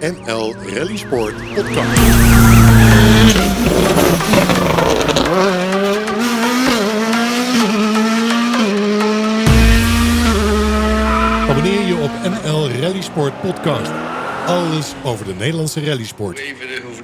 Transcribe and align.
NL 0.00 0.54
Rally 0.74 0.96
Sport 0.96 1.34
podcast. 1.54 2.00
Abonneer 11.48 11.86
je 11.86 11.96
op 12.02 12.10
NL 12.22 12.70
Rally 12.80 13.02
Sport 13.02 13.40
podcast. 13.40 13.90
Alles 14.46 14.94
over 15.04 15.24
de 15.26 15.34
Nederlandse 15.34 15.84
rallysport. 15.84 16.40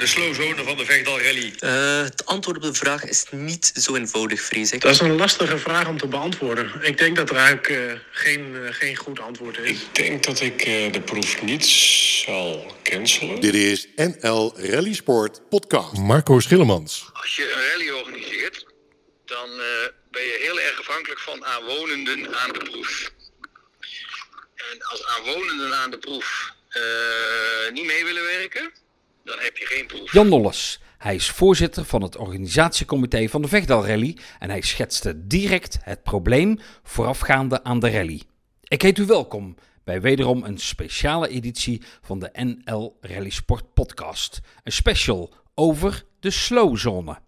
De, 0.04 0.10
slowzone 0.10 0.64
van 0.64 0.76
de 0.76 0.84
Vechtdal 0.84 1.20
Rally. 1.20 1.54
Uh, 1.60 2.02
het 2.02 2.26
antwoord 2.26 2.56
op 2.56 2.62
de 2.62 2.74
vraag 2.74 3.04
is 3.04 3.24
niet 3.30 3.72
zo 3.74 3.94
eenvoudig, 3.96 4.40
vrees 4.40 4.72
ik. 4.72 4.80
Dat 4.80 4.90
is 4.90 5.00
een 5.00 5.16
lastige 5.16 5.58
vraag 5.58 5.88
om 5.88 5.98
te 5.98 6.06
beantwoorden. 6.06 6.72
Ik 6.80 6.98
denk 6.98 7.16
dat 7.16 7.30
er 7.30 7.36
eigenlijk 7.36 7.68
uh, 7.68 7.92
geen, 8.10 8.54
uh, 8.54 8.72
geen 8.72 8.96
goed 8.96 9.20
antwoord 9.20 9.58
is. 9.58 9.70
Ik 9.70 9.94
denk 9.94 10.24
dat 10.24 10.40
ik 10.40 10.64
de 10.92 11.00
proef 11.04 11.42
niet 11.42 11.66
zal 11.66 12.76
cancelen. 12.82 13.40
Dit 13.40 13.54
is 13.54 13.88
NL 13.96 14.54
Rally 14.56 14.94
Sport 14.94 15.48
podcast. 15.48 15.92
Marco 15.92 16.40
Schillemans. 16.40 17.10
Als 17.12 17.36
je 17.36 17.52
een 17.54 17.70
rally 17.70 17.90
organiseert, 17.90 18.66
dan 19.24 19.48
ben 20.10 20.22
je 20.22 20.38
heel 20.42 20.60
erg 20.60 20.78
afhankelijk 20.78 21.20
van 21.20 21.44
aanwonenden 21.44 22.36
aan 22.36 22.52
de 22.52 22.58
proef. 22.70 23.12
En 24.54 24.82
als 24.82 25.06
aanwonenden 25.06 25.74
aan 25.74 25.90
de 25.90 25.98
proef 25.98 26.52
uh, 26.76 27.72
niet 27.72 27.84
mee 27.84 28.04
willen 28.04 28.24
werken, 28.24 28.72
dan 29.24 29.38
heb 29.38 29.56
je 29.56 29.66
geen. 29.66 30.08
Jan 30.10 30.28
Nolles. 30.28 30.80
Hij 30.98 31.14
is 31.14 31.30
voorzitter 31.30 31.84
van 31.84 32.02
het 32.02 32.16
organisatiecomité 32.16 33.28
van 33.28 33.42
de 33.42 33.48
Vechtdal 33.48 33.86
Rally 33.86 34.16
en 34.38 34.50
hij 34.50 34.60
schetste 34.60 35.26
direct 35.26 35.78
het 35.80 36.02
probleem 36.02 36.58
voorafgaande 36.82 37.62
aan 37.62 37.80
de 37.80 37.90
rally. 37.90 38.22
Ik 38.62 38.82
heet 38.82 38.98
u 38.98 39.04
welkom 39.04 39.56
bij 39.84 40.00
wederom 40.00 40.44
een 40.44 40.58
speciale 40.58 41.28
editie 41.28 41.82
van 42.00 42.18
de 42.18 42.30
NL 42.32 42.96
Rally 43.00 43.30
Sport 43.30 43.74
podcast. 43.74 44.40
Een 44.62 44.72
special 44.72 45.34
over 45.54 46.04
de 46.20 46.30
slowzone. 46.30 47.18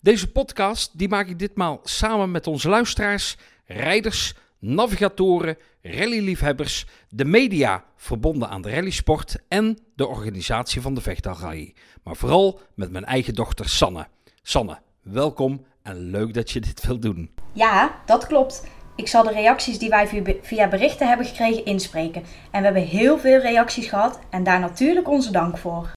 Deze 0.00 0.30
podcast 0.30 0.98
die 0.98 1.08
maak 1.08 1.28
ik 1.28 1.38
ditmaal 1.38 1.80
samen 1.84 2.30
met 2.30 2.46
onze 2.46 2.68
luisteraars, 2.68 3.36
rijders, 3.66 4.34
navigatoren, 4.58 5.56
rallyliefhebbers, 5.82 6.86
de 7.08 7.24
media 7.24 7.84
verbonden 7.96 8.48
aan 8.48 8.62
de 8.62 8.70
rallysport 8.70 9.36
en 9.48 9.78
de 9.94 10.06
organisatie 10.06 10.80
van 10.80 10.94
de 10.94 11.00
Rally. 11.22 11.74
Maar 12.02 12.16
vooral 12.16 12.60
met 12.74 12.90
mijn 12.90 13.04
eigen 13.04 13.34
dochter 13.34 13.68
Sanne. 13.68 14.06
Sanne, 14.42 14.78
welkom 15.02 15.64
en 15.82 15.96
leuk 15.96 16.34
dat 16.34 16.50
je 16.50 16.60
dit 16.60 16.86
wilt 16.86 17.02
doen. 17.02 17.30
Ja, 17.52 18.02
dat 18.06 18.26
klopt. 18.26 18.66
Ik 18.96 19.08
zal 19.08 19.22
de 19.22 19.32
reacties 19.32 19.78
die 19.78 19.88
wij 19.88 20.08
via 20.42 20.68
berichten 20.68 21.08
hebben 21.08 21.26
gekregen 21.26 21.64
inspreken. 21.64 22.22
En 22.50 22.58
we 22.58 22.64
hebben 22.64 22.82
heel 22.82 23.18
veel 23.18 23.40
reacties 23.40 23.86
gehad 23.86 24.20
en 24.30 24.42
daar 24.42 24.60
natuurlijk 24.60 25.08
onze 25.08 25.32
dank 25.32 25.58
voor. 25.58 25.96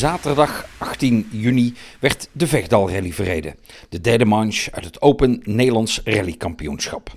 Zaterdag 0.00 0.66
18 0.78 1.28
juni 1.30 1.74
werd 1.98 2.28
de 2.32 2.46
Vechtdal 2.46 2.90
Rally 2.90 3.12
verreden. 3.12 3.54
De 3.88 4.00
derde 4.00 4.24
manche 4.24 4.72
uit 4.72 4.84
het 4.84 5.02
Open 5.02 5.40
Nederlands 5.44 6.00
Rallykampioenschap. 6.04 7.16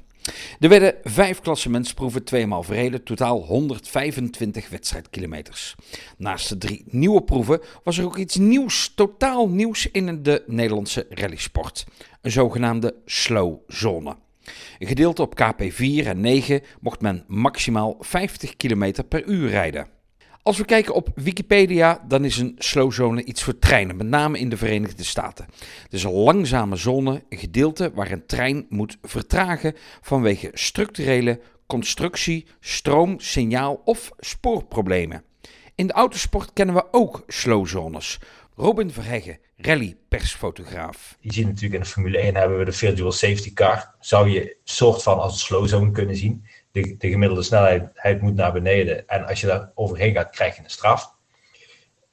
Er 0.59 0.69
werden 0.69 0.95
vijf 1.03 1.39
klassementsproeven 1.39 2.23
tweemaal 2.23 2.63
verreden, 2.63 3.03
totaal 3.03 3.41
125 3.41 4.69
wedstrijdkilometers. 4.69 5.75
Naast 6.17 6.49
de 6.49 6.57
drie 6.57 6.83
nieuwe 6.85 7.21
proeven 7.21 7.61
was 7.83 7.97
er 7.97 8.05
ook 8.05 8.17
iets 8.17 8.35
nieuws, 8.35 8.91
totaal 8.95 9.49
nieuws 9.49 9.91
in 9.91 10.23
de 10.23 10.43
Nederlandse 10.47 11.05
rallysport. 11.09 11.85
Een 12.21 12.31
zogenaamde 12.31 12.95
slow 13.05 13.57
zone. 13.67 14.15
Een 14.79 14.87
gedeelte 14.87 15.21
op 15.21 15.41
KP4 15.41 16.05
en 16.05 16.21
9 16.21 16.61
mocht 16.79 17.01
men 17.01 17.23
maximaal 17.27 17.97
50 17.99 18.55
km 18.55 18.93
per 19.09 19.23
uur 19.25 19.49
rijden. 19.49 19.92
Als 20.43 20.57
we 20.57 20.65
kijken 20.65 20.93
op 20.93 21.09
Wikipedia, 21.15 22.03
dan 22.07 22.25
is 22.25 22.37
een 22.37 22.55
slow 22.57 22.91
zone 22.91 23.23
iets 23.23 23.43
voor 23.43 23.59
treinen, 23.59 23.95
met 23.95 24.07
name 24.07 24.39
in 24.39 24.49
de 24.49 24.57
Verenigde 24.57 25.03
Staten. 25.03 25.45
Het 25.83 25.93
is 25.93 26.03
een 26.03 26.11
langzame 26.11 26.75
zone, 26.75 27.23
een 27.29 27.37
gedeelte 27.37 27.91
waar 27.93 28.11
een 28.11 28.25
trein 28.25 28.65
moet 28.69 28.97
vertragen 29.01 29.75
vanwege 30.01 30.49
structurele 30.53 31.39
constructie, 31.67 32.45
stroom, 32.59 33.19
signaal 33.19 33.81
of 33.85 34.11
spoorproblemen. 34.19 35.23
In 35.75 35.87
de 35.87 35.93
autosport 35.93 36.53
kennen 36.53 36.75
we 36.75 36.85
ook 36.91 37.23
slow 37.27 37.67
zones. 37.67 38.19
Robin 38.55 38.91
Verheggen, 38.91 39.39
rally-persfotograaf. 39.57 41.17
Je 41.19 41.33
ziet 41.33 41.45
natuurlijk 41.45 41.73
in 41.73 41.79
de 41.79 41.85
Formule 41.85 42.17
1 42.17 42.35
hebben 42.35 42.57
we 42.57 42.65
de 42.65 42.71
virtual 42.71 43.11
safety 43.11 43.53
car. 43.53 43.95
Zou 43.99 44.29
je 44.29 44.57
soort 44.63 45.03
van 45.03 45.19
als 45.19 45.33
een 45.33 45.39
slow 45.39 45.67
zone 45.67 45.91
kunnen 45.91 46.15
zien 46.15 46.45
de, 46.73 46.95
de 46.97 47.09
gemiddelde 47.09 47.43
snelheid 47.43 48.21
moet 48.21 48.35
naar 48.35 48.51
beneden. 48.51 49.07
En 49.07 49.25
als 49.25 49.41
je 49.41 49.47
daar 49.47 49.71
overheen 49.75 50.13
gaat, 50.13 50.29
krijg 50.29 50.55
je 50.55 50.63
een 50.63 50.69
straf. 50.69 51.15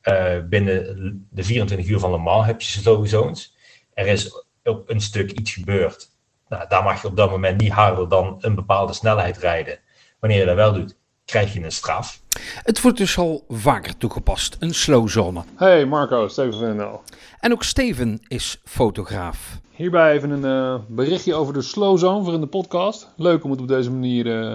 Uh, 0.02 0.38
binnen 0.48 1.26
de 1.30 1.42
24 1.42 1.88
uur 1.88 1.98
van 1.98 2.10
Le 2.10 2.18
Mans 2.18 2.46
heb 2.46 2.60
je 2.60 2.80
slow 2.80 3.06
zones. 3.06 3.56
Er 3.94 4.06
is 4.06 4.44
op 4.64 4.90
een 4.90 5.00
stuk 5.00 5.30
iets 5.30 5.52
gebeurd. 5.52 6.10
Nou, 6.48 6.64
daar 6.68 6.82
mag 6.82 7.02
je 7.02 7.08
op 7.08 7.16
dat 7.16 7.30
moment 7.30 7.60
niet 7.60 7.72
harder 7.72 8.08
dan 8.08 8.36
een 8.40 8.54
bepaalde 8.54 8.92
snelheid 8.92 9.36
rijden. 9.36 9.78
Wanneer 10.18 10.38
je 10.38 10.44
dat 10.46 10.54
wel 10.54 10.72
doet, 10.72 10.96
krijg 11.24 11.52
je 11.52 11.64
een 11.64 11.72
straf. 11.72 12.22
Het 12.62 12.80
wordt 12.80 12.98
dus 12.98 13.18
al 13.18 13.44
vaker 13.48 13.96
toegepast, 13.96 14.56
een 14.58 14.74
slow 14.74 15.08
zone. 15.08 15.44
Hey 15.56 15.84
Marco, 15.84 16.28
Steven 16.28 16.58
van 16.58 16.76
NL. 16.76 17.02
En 17.38 17.52
ook 17.52 17.64
Steven 17.64 18.20
is 18.28 18.60
fotograaf. 18.64 19.60
Hierbij 19.80 20.12
even 20.12 20.30
een 20.30 20.74
uh, 20.74 20.80
berichtje 20.86 21.34
over 21.34 21.54
de 21.54 21.62
slow 21.62 21.98
zone 21.98 22.24
voor 22.24 22.34
in 22.34 22.40
de 22.40 22.46
podcast. 22.46 23.08
Leuk 23.16 23.44
om 23.44 23.50
het 23.50 23.60
op 23.60 23.68
deze 23.68 23.90
manier 23.90 24.26
uh, 24.26 24.52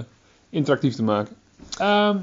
interactief 0.50 0.96
te 0.96 1.04
maken. 1.04 1.36
Uh, 1.82 2.16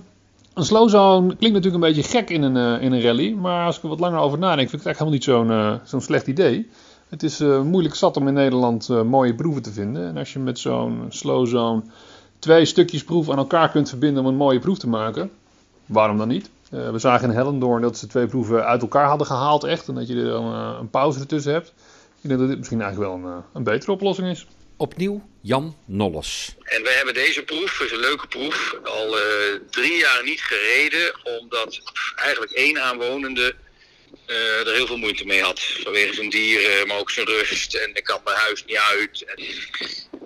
een 0.54 0.64
slow 0.64 0.88
zone 0.88 1.36
klinkt 1.36 1.56
natuurlijk 1.56 1.84
een 1.84 1.92
beetje 1.94 2.10
gek 2.10 2.30
in 2.30 2.42
een, 2.42 2.56
uh, 2.56 2.82
in 2.82 2.92
een 2.92 3.02
rally. 3.02 3.32
Maar 3.32 3.66
als 3.66 3.76
ik 3.76 3.82
er 3.82 3.88
wat 3.88 4.00
langer 4.00 4.18
over 4.18 4.38
nadenk, 4.38 4.68
vind 4.68 4.82
ik 4.82 4.88
het 4.88 5.00
eigenlijk 5.00 5.26
helemaal 5.26 5.48
niet 5.48 5.80
zo'n 5.80 5.88
zo'n 5.88 6.00
slecht 6.00 6.26
idee. 6.26 6.70
Het 7.08 7.22
is 7.22 7.38
moeilijk 7.64 7.94
zat 7.94 8.16
om 8.16 8.28
in 8.28 8.34
Nederland 8.34 8.88
mooie 8.88 9.34
proeven 9.34 9.62
te 9.62 9.72
vinden. 9.72 10.06
En 10.06 10.16
als 10.16 10.32
je 10.32 10.38
met 10.38 10.58
zo'n 10.58 11.06
slow 11.08 11.46
zone 11.46 11.82
twee 12.38 12.64
stukjes 12.64 13.04
proef 13.04 13.30
aan 13.30 13.38
elkaar 13.38 13.70
kunt 13.70 13.88
verbinden 13.88 14.22
om 14.22 14.28
een 14.28 14.36
mooie 14.36 14.58
proef 14.58 14.78
te 14.78 14.88
maken, 14.88 15.30
waarom 15.86 16.18
dan 16.18 16.28
niet? 16.28 16.50
we 16.70 16.98
zagen 16.98 17.28
in 17.28 17.34
Hellendoorn 17.34 17.82
dat 17.82 17.96
ze 17.98 18.06
twee 18.06 18.26
proeven 18.26 18.64
uit 18.64 18.82
elkaar 18.82 19.08
hadden 19.08 19.26
gehaald 19.26 19.64
echt. 19.64 19.88
En 19.88 19.94
dat 19.94 20.08
je 20.08 20.14
er 20.14 20.30
dan 20.30 20.54
een 20.54 20.90
pauze 20.90 21.20
ertussen 21.20 21.52
hebt. 21.52 21.72
Ik 22.22 22.28
denk 22.28 22.40
dat 22.40 22.48
dit 22.48 22.58
misschien 22.58 22.80
eigenlijk 22.80 23.10
wel 23.10 23.20
een, 23.20 23.38
eh, 23.38 23.44
een 23.54 23.64
betere 23.64 23.92
oplossing 23.92 24.30
is. 24.30 24.46
Opnieuw 24.76 25.28
Jan 25.40 25.76
Nolles. 25.86 26.54
En 26.62 26.82
wij 26.82 26.92
hebben 26.92 27.14
deze 27.14 27.42
proef, 27.42 27.80
is 27.80 27.92
een 27.92 27.98
leuke 27.98 28.26
proef, 28.26 28.74
al 28.84 29.18
uh, 29.18 29.24
drie 29.70 29.96
jaar 29.96 30.24
niet 30.24 30.40
gereden. 30.40 31.26
Omdat 31.40 31.80
eigenlijk 32.16 32.52
één 32.52 32.82
aanwonende 32.82 33.54
uh, 34.26 34.66
er 34.66 34.74
heel 34.74 34.86
veel 34.86 34.96
moeite 34.96 35.24
mee 35.24 35.42
had. 35.42 35.60
Vanwege 35.60 36.14
zijn 36.14 36.30
dieren, 36.30 36.86
maar 36.86 36.98
ook 36.98 37.10
zijn 37.10 37.26
rust. 37.26 37.74
En 37.74 37.94
ik 37.94 38.04
kan 38.04 38.20
mijn 38.24 38.36
huis 38.36 38.64
niet 38.64 38.76
uit. 38.76 39.22
En, 39.22 39.36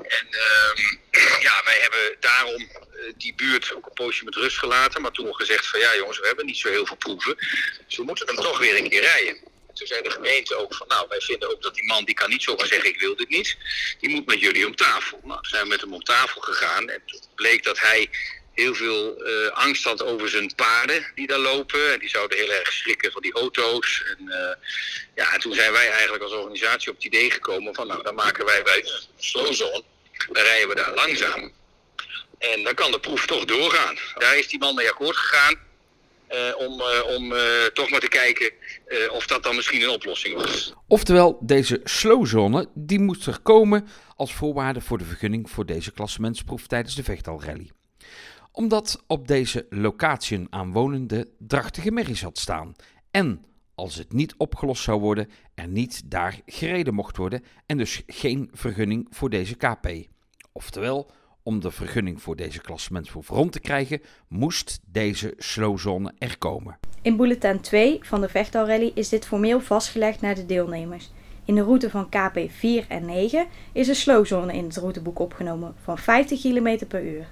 en 0.09 0.27
uh, 0.31 1.41
ja, 1.47 1.63
wij 1.65 1.79
hebben 1.81 2.17
daarom 2.21 2.61
uh, 2.61 3.13
die 3.17 3.35
buurt 3.35 3.75
ook 3.75 3.87
een 3.87 3.93
poosje 4.05 4.25
met 4.25 4.35
rust 4.35 4.59
gelaten. 4.59 5.03
Maar 5.03 5.11
toen 5.11 5.35
gezegd 5.35 5.67
van 5.67 5.81
ja 5.81 5.97
jongens, 5.97 6.21
we 6.21 6.27
hebben 6.27 6.47
niet 6.47 6.59
zo 6.59 6.69
heel 6.69 6.87
veel 6.87 6.97
proeven. 6.97 7.37
Dus 7.87 7.97
we 7.97 8.05
moeten 8.05 8.27
hem 8.27 8.37
toch 8.37 8.59
weer 8.59 8.77
een 8.77 8.89
keer 8.89 9.03
rijden 9.03 9.46
toen 9.77 9.87
zei 9.87 10.03
de 10.03 10.11
gemeente 10.11 10.55
ook 10.55 10.75
van, 10.75 10.87
nou, 10.89 11.07
wij 11.09 11.21
vinden 11.21 11.51
ook 11.51 11.63
dat 11.63 11.75
die 11.75 11.85
man, 11.85 12.05
die 12.05 12.15
kan 12.15 12.31
niet 12.31 12.43
zomaar 12.43 12.67
zeggen, 12.67 12.91
ik 12.91 13.01
wil 13.01 13.17
dit 13.17 13.29
niet. 13.29 13.57
Die 14.01 14.11
moet 14.11 14.27
met 14.27 14.41
jullie 14.41 14.67
om 14.67 14.77
tafel. 14.77 15.21
Nou, 15.25 15.39
zijn 15.43 15.63
we 15.63 15.69
met 15.69 15.81
hem 15.81 15.95
om 15.95 16.03
tafel 16.03 16.41
gegaan 16.41 16.89
en 16.89 17.03
toen 17.07 17.21
bleek 17.35 17.65
dat 17.65 17.79
hij 17.79 18.11
heel 18.55 18.75
veel 18.75 19.29
uh, 19.29 19.49
angst 19.49 19.85
had 19.85 20.03
over 20.03 20.29
zijn 20.29 20.55
paarden 20.55 21.13
die 21.15 21.27
daar 21.27 21.39
lopen. 21.39 21.93
En 21.93 21.99
die 21.99 22.09
zouden 22.09 22.39
heel 22.39 22.53
erg 22.53 22.73
schrikken 22.73 23.13
van 23.13 23.23
die 23.23 23.33
auto's. 23.33 24.03
En, 24.07 24.25
uh, 24.27 24.69
ja, 25.15 25.33
en 25.33 25.41
toen 25.41 25.55
zijn 25.55 25.73
wij 25.73 25.91
eigenlijk 25.91 26.23
als 26.23 26.33
organisatie 26.33 26.91
op 26.91 26.97
het 26.97 27.05
idee 27.05 27.31
gekomen 27.31 27.75
van, 27.75 27.87
nou, 27.87 28.03
dan 28.03 28.15
maken 28.15 28.45
wij 28.45 28.63
bij 28.63 28.85
Slowzone, 29.19 29.83
dan 30.33 30.43
rijden 30.43 30.69
we 30.69 30.75
daar 30.75 30.95
langzaam. 30.95 31.53
En 32.39 32.63
dan 32.63 32.75
kan 32.75 32.91
de 32.91 33.01
proef 33.01 33.27
toch 33.27 33.45
doorgaan. 33.45 33.99
Daar 34.15 34.39
is 34.39 34.49
die 34.49 34.59
man 34.59 34.75
mee 34.75 34.91
akkoord 34.91 35.17
gegaan. 35.17 35.65
Uh, 36.33 36.69
om, 36.69 36.81
uh, 36.81 37.17
om 37.17 37.33
uh, 37.33 37.65
toch 37.75 37.91
maar 37.91 38.01
te 38.01 38.09
kijken 38.09 38.51
of 39.11 39.27
dat 39.27 39.43
dan 39.43 39.57
misschien 39.57 39.83
een 39.83 39.89
oplossing 39.89 40.35
was. 40.35 40.73
Oftewel, 40.89 41.39
deze 41.41 41.81
slowzone 41.85 42.69
die 42.75 43.01
moet 43.01 43.27
er 43.27 43.41
komen 43.41 43.89
als 44.17 44.35
voorwaarde 44.35 44.81
voor 44.81 44.99
de 44.99 45.05
vergunning 45.05 45.51
voor 45.51 45.67
deze 45.67 45.93
klassementsproef 45.93 46.67
tijdens 46.67 46.95
de 46.95 47.03
Vechtalrally. 47.03 47.71
Omdat 48.53 49.03
op 49.07 49.29
deze 49.29 49.67
locatie 49.71 50.39
een 50.39 50.47
aanwonende 50.51 51.29
drachtige 51.39 51.91
merries 51.91 52.23
had 52.23 52.39
staan 52.39 52.75
en 53.11 53.45
als 53.75 53.95
het 53.95 54.13
niet 54.13 54.35
opgelost 54.37 54.83
zou 54.83 55.01
worden, 55.01 55.31
er 55.55 55.69
niet 55.69 56.11
daar 56.11 56.41
gereden 56.47 56.95
mocht 56.95 57.17
worden 57.17 57.45
en 57.67 57.77
dus 57.77 58.03
geen 58.07 58.51
vergunning 58.53 59.07
voor 59.11 59.31
deze 59.31 59.57
KP. 59.57 59.89
Oftewel, 60.53 61.11
om 61.47 61.61
de 61.61 61.71
vergunning 61.71 62.23
voor 62.23 62.37
deze 62.37 62.61
klassementsproef 62.61 63.29
rond 63.29 63.53
te 63.53 63.61
krijgen, 63.61 64.01
moest 64.29 64.81
deze 64.93 65.35
slowzone 65.37 66.13
er 66.19 66.39
komen. 66.39 66.79
In 67.03 67.17
bulletin 67.17 67.61
2 67.61 67.99
van 68.03 68.21
de 68.21 68.29
Vechtalrally 68.29 68.91
is 68.95 69.09
dit 69.09 69.27
formeel 69.27 69.61
vastgelegd 69.61 70.21
naar 70.21 70.35
de 70.35 70.47
deelnemers. 70.47 71.11
In 71.45 71.55
de 71.55 71.63
route 71.63 71.91
van 71.91 72.09
KP 72.09 72.41
4 72.49 72.85
en 72.89 73.05
9 73.05 73.47
is 73.73 73.89
een 73.89 73.95
slowzone 73.95 74.53
in 74.53 74.65
het 74.65 74.77
routeboek 74.77 75.19
opgenomen 75.19 75.75
van 75.83 75.99
50 75.99 76.41
km 76.41 76.87
per 76.89 77.05
uur. 77.05 77.27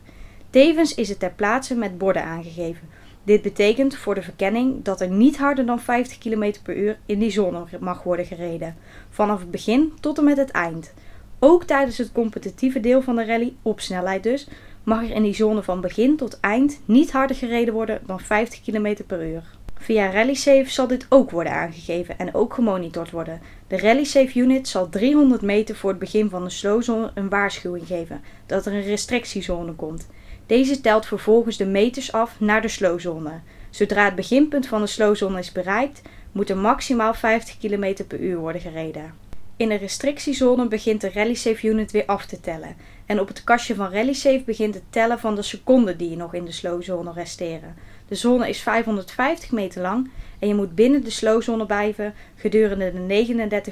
Tevens 0.51 0.95
is 0.95 1.09
het 1.09 1.19
ter 1.19 1.33
plaatse 1.33 1.75
met 1.75 1.99
borden 1.99 2.25
aangegeven. 2.25 2.89
Dit 3.25 3.43
betekent 3.43 3.97
voor 3.97 4.15
de 4.15 4.23
verkenning 4.23 4.85
dat 4.85 5.01
er 5.01 5.11
niet 5.11 5.37
harder 5.37 5.67
dan 5.67 5.81
50 5.81 6.19
km 6.19 6.53
per 6.63 6.77
uur 6.77 6.99
in 7.07 7.19
die 7.19 7.31
zone 7.31 7.65
mag 7.81 8.03
worden 8.03 8.27
gereden, 8.27 8.77
vanaf 9.11 9.41
het 9.41 9.51
begin 9.51 9.93
tot 10.01 10.19
en 10.19 10.25
met 10.25 10.37
het 10.37 10.51
eind. 10.51 10.95
Ook 11.39 11.65
tijdens 11.65 11.99
het 11.99 12.13
competitieve 12.13 12.81
deel 12.81 13.03
van 13.03 13.17
de 13.17 13.25
rally, 13.25 13.55
op 13.63 13.81
snelheid 13.81 14.23
dus, 14.23 14.49
mag 14.83 15.03
er 15.03 15.11
in 15.11 15.23
die 15.23 15.35
zone 15.35 15.63
van 15.63 15.81
begin 15.81 16.17
tot 16.17 16.41
eind 16.41 16.81
niet 16.85 17.13
harder 17.13 17.37
gereden 17.37 17.75
worden 17.75 18.01
dan 18.07 18.21
50 18.21 18.63
km 18.63 18.97
per 19.07 19.27
uur. 19.27 19.43
Via 19.79 20.11
RallySafe 20.11 20.71
zal 20.71 20.87
dit 20.87 21.07
ook 21.09 21.31
worden 21.31 21.53
aangegeven 21.53 22.19
en 22.19 22.35
ook 22.35 22.55
gemonitord 22.55 23.11
worden. 23.11 23.41
De 23.67 23.79
RallySafe 23.79 24.39
unit 24.39 24.69
zal 24.69 24.89
300 24.89 25.43
meter 25.43 25.77
voor 25.77 25.91
het 25.91 25.99
begin 25.99 26.31
van 26.31 26.45
de 26.45 26.51
slowzone 26.51 27.11
een 27.15 27.29
waarschuwing 27.29 27.87
geven 27.87 28.21
dat 28.47 28.67
er 28.67 28.73
een 28.73 28.83
restrictiezone 28.83 29.73
komt. 29.73 30.09
Deze 30.47 30.81
telt 30.81 31.07
vervolgens 31.07 31.57
de 31.57 31.67
meters 31.67 32.13
af 32.13 32.41
naar 32.41 32.63
de 32.63 32.69
slowzone. 32.69 33.41
Zodra 33.71 34.05
het 34.05 34.15
beginpunt 34.15 34.67
van 34.67 34.81
de 34.81 34.87
slowzone 34.87 35.39
is 35.39 35.53
bereikt, 35.53 36.03
moet 36.33 36.51
er 36.51 36.57
maximaal 36.57 37.15
50 37.15 37.59
km 37.59 38.05
per 38.09 38.21
uur 38.21 38.39
worden 38.39 38.61
gereden. 38.61 39.15
In 39.57 39.69
de 39.69 39.75
restrictiezone 39.75 40.69
begint 40.69 41.01
de 41.01 41.11
RallySafe 41.15 41.69
unit 41.69 41.91
weer 41.91 42.07
af 42.07 42.27
te 42.27 42.41
tellen. 42.41 42.77
En 43.07 43.21
op 43.21 43.29
het 43.29 43.45
kastje 43.45 43.75
van 43.75 43.93
RallySafe 43.93 44.43
begint 44.47 44.75
het 44.75 44.83
tellen 44.91 45.19
van 45.19 45.35
de 45.35 45.43
seconden 45.43 45.97
die 45.97 46.11
je 46.11 46.17
nog 46.17 46.35
in 46.35 46.45
de 46.45 46.53
slowzone 46.53 47.13
resteren. 47.13 47.75
De 48.09 48.15
zone 48.15 48.49
is 48.49 48.61
550 48.61 49.51
meter 49.53 49.83
lang 49.83 50.11
en 50.39 50.49
je 50.49 50.55
moet 50.55 50.75
binnen 50.75 51.05
de 51.05 51.11
slowzone 51.11 51.67
blijven 51.67 52.15
gedurende 52.37 52.93
de 52.93 53.63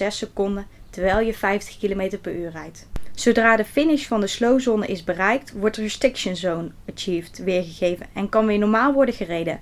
39,6 0.00 0.06
seconden 0.06 0.66
terwijl 0.90 1.20
je 1.26 1.34
50 1.34 1.78
km 1.78 2.18
per 2.20 2.34
uur 2.34 2.50
rijdt. 2.50 2.88
Zodra 3.14 3.56
de 3.56 3.64
finish 3.64 4.06
van 4.06 4.20
de 4.20 4.26
slowzone 4.26 4.86
is 4.86 5.04
bereikt, 5.04 5.52
wordt 5.52 5.76
de 5.76 5.82
restriction 5.82 6.36
zone 6.36 6.70
achieved 6.94 7.38
weergegeven 7.38 8.06
en 8.12 8.28
kan 8.28 8.46
weer 8.46 8.58
normaal 8.58 8.92
worden 8.92 9.14
gereden. 9.14 9.60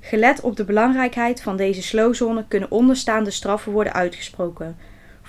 Gelet 0.00 0.40
op 0.40 0.56
de 0.56 0.64
belangrijkheid 0.64 1.42
van 1.42 1.56
deze 1.56 1.82
slowzone 1.82 2.44
kunnen 2.48 2.70
onderstaande 2.70 3.30
straffen 3.30 3.72
worden 3.72 3.92
uitgesproken. 3.92 4.76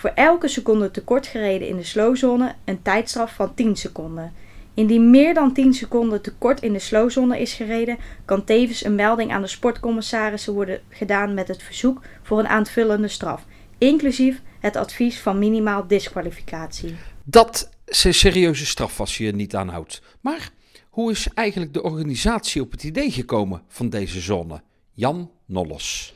Voor 0.04 0.12
elke 0.16 0.48
seconde 0.48 0.92
tekort 0.92 1.28
gereden 1.28 1.68
in 1.68 1.76
de 1.78 1.84
slowzone 1.84 2.56
een 2.66 2.82
tijdstraf 2.82 3.34
van 3.34 3.54
10 3.54 3.76
seconden. 3.76 4.34
Indien 4.74 5.10
meer 5.10 5.34
dan 5.34 5.54
10 5.54 5.74
seconden 5.74 6.22
tekort 6.22 6.62
in 6.62 6.74
de 6.74 6.80
slowzone 6.80 7.40
is 7.40 7.54
gereden, 7.54 7.98
kan 8.26 8.44
tevens 8.44 8.84
een 8.84 8.96
melding 8.96 9.32
aan 9.32 9.42
de 9.42 9.48
sportcommissarissen 9.48 10.54
worden 10.54 10.82
gedaan 10.90 11.34
met 11.34 11.48
het 11.48 11.64
verzoek 11.64 12.02
voor 12.22 12.40
een 12.40 12.48
aanvullende 12.48 13.08
straf, 13.08 13.46
inclusief 13.78 14.42
het 14.60 14.76
advies 14.76 15.20
van 15.20 15.40
minimaal 15.40 15.88
disqualificatie. 15.88 16.96
Dat 17.24 17.70
is 17.86 18.20
serieuze 18.20 18.66
straf 18.66 19.00
als 19.00 19.18
je 19.18 19.32
niet 19.32 19.56
aanhoudt. 19.56 20.02
Maar 20.22 20.50
hoe 20.90 21.12
is 21.12 21.28
eigenlijk 21.34 21.74
de 21.74 21.84
organisatie 21.84 22.62
op 22.62 22.72
het 22.72 22.84
idee 22.84 23.12
gekomen 23.12 23.62
van 23.68 23.90
deze 23.90 24.20
zone? 24.20 24.62
Jan 24.94 25.32
Nolles. 25.46 26.14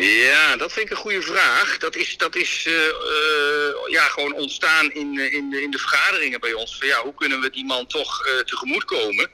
Ja, 0.00 0.56
dat 0.56 0.72
vind 0.72 0.84
ik 0.84 0.90
een 0.90 1.02
goede 1.02 1.22
vraag. 1.22 1.78
Dat 1.78 1.96
is, 1.96 2.16
dat 2.16 2.36
is 2.36 2.64
uh, 2.66 2.74
uh, 2.74 2.92
ja, 3.86 4.08
gewoon 4.08 4.32
ontstaan 4.32 4.92
in, 4.92 5.18
eh, 5.18 5.32
in, 5.32 5.50
de, 5.50 5.62
in 5.62 5.70
de 5.70 5.78
vergaderingen 5.78 6.40
bij 6.40 6.52
ons. 6.52 6.78
Van, 6.78 6.88
ja, 6.88 7.02
hoe 7.02 7.14
kunnen 7.14 7.40
we 7.40 7.50
die 7.50 7.64
man 7.64 7.86
toch 7.86 8.26
uh, 8.26 8.38
tegemoetkomen? 8.38 9.30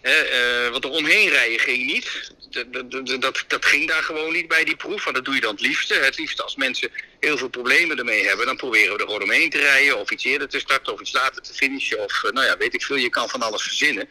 Hè, 0.00 0.70
want 0.70 0.84
er 0.84 0.90
omheen 0.90 1.28
rijden 1.28 1.58
ging 1.58 1.86
niet. 1.86 2.32
Dat, 2.50 2.90
dat, 2.90 3.20
dat, 3.20 3.44
dat, 3.48 3.64
ging 3.64 3.88
daar 3.88 4.02
gewoon 4.02 4.32
niet 4.32 4.48
bij 4.48 4.64
die 4.64 4.76
proef. 4.76 5.04
Want 5.04 5.16
dat 5.16 5.24
doe 5.24 5.34
je 5.34 5.40
dan 5.40 5.52
het 5.52 5.60
liefste. 5.60 5.94
Het 5.94 6.18
liefste 6.18 6.42
als 6.42 6.56
mensen 6.56 6.90
heel 7.20 7.38
veel 7.38 7.48
problemen 7.48 7.98
ermee 7.98 8.26
hebben, 8.26 8.46
dan 8.46 8.56
proberen 8.56 8.92
we 8.92 8.98
er 8.98 9.06
gewoon 9.06 9.22
omheen 9.22 9.50
te 9.50 9.58
rijden. 9.58 9.98
Of 9.98 10.10
iets 10.10 10.24
eerder 10.24 10.48
te 10.48 10.58
starten 10.58 10.92
of 10.92 11.00
iets 11.00 11.12
later 11.12 11.42
te 11.42 11.54
finishen. 11.54 12.04
Of 12.04 12.22
nou 12.22 12.46
ja, 12.46 12.56
weet 12.56 12.74
ik 12.74 12.82
veel. 12.82 12.96
Je 12.96 13.08
kan 13.08 13.28
van 13.28 13.42
alles 13.42 13.62
verzinnen. 13.62 14.08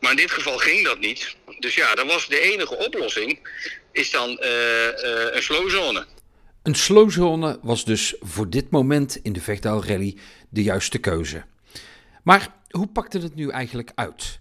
Maar 0.00 0.10
in 0.10 0.16
dit 0.16 0.30
geval 0.30 0.58
ging 0.58 0.84
dat 0.84 0.98
niet. 0.98 1.36
Dus 1.58 1.74
ja, 1.74 1.94
dan 1.94 2.06
was 2.06 2.28
de 2.28 2.40
enige 2.40 2.76
oplossing 2.76 3.38
is 3.92 4.10
dan 4.10 4.28
uh, 4.28 4.36
uh, 4.36 5.34
een 5.34 5.42
slowzone. 5.42 6.06
Een 6.62 6.74
slowzone 6.74 7.58
was 7.62 7.84
dus 7.84 8.16
voor 8.20 8.50
dit 8.50 8.70
moment 8.70 9.16
in 9.22 9.32
de 9.32 9.40
Vechtaal 9.40 9.84
Rally 9.84 10.16
de 10.48 10.62
juiste 10.62 10.98
keuze. 10.98 11.44
Maar 12.22 12.54
hoe 12.70 12.86
pakte 12.86 13.18
het 13.18 13.34
nu 13.34 13.48
eigenlijk 13.48 13.92
uit? 13.94 14.40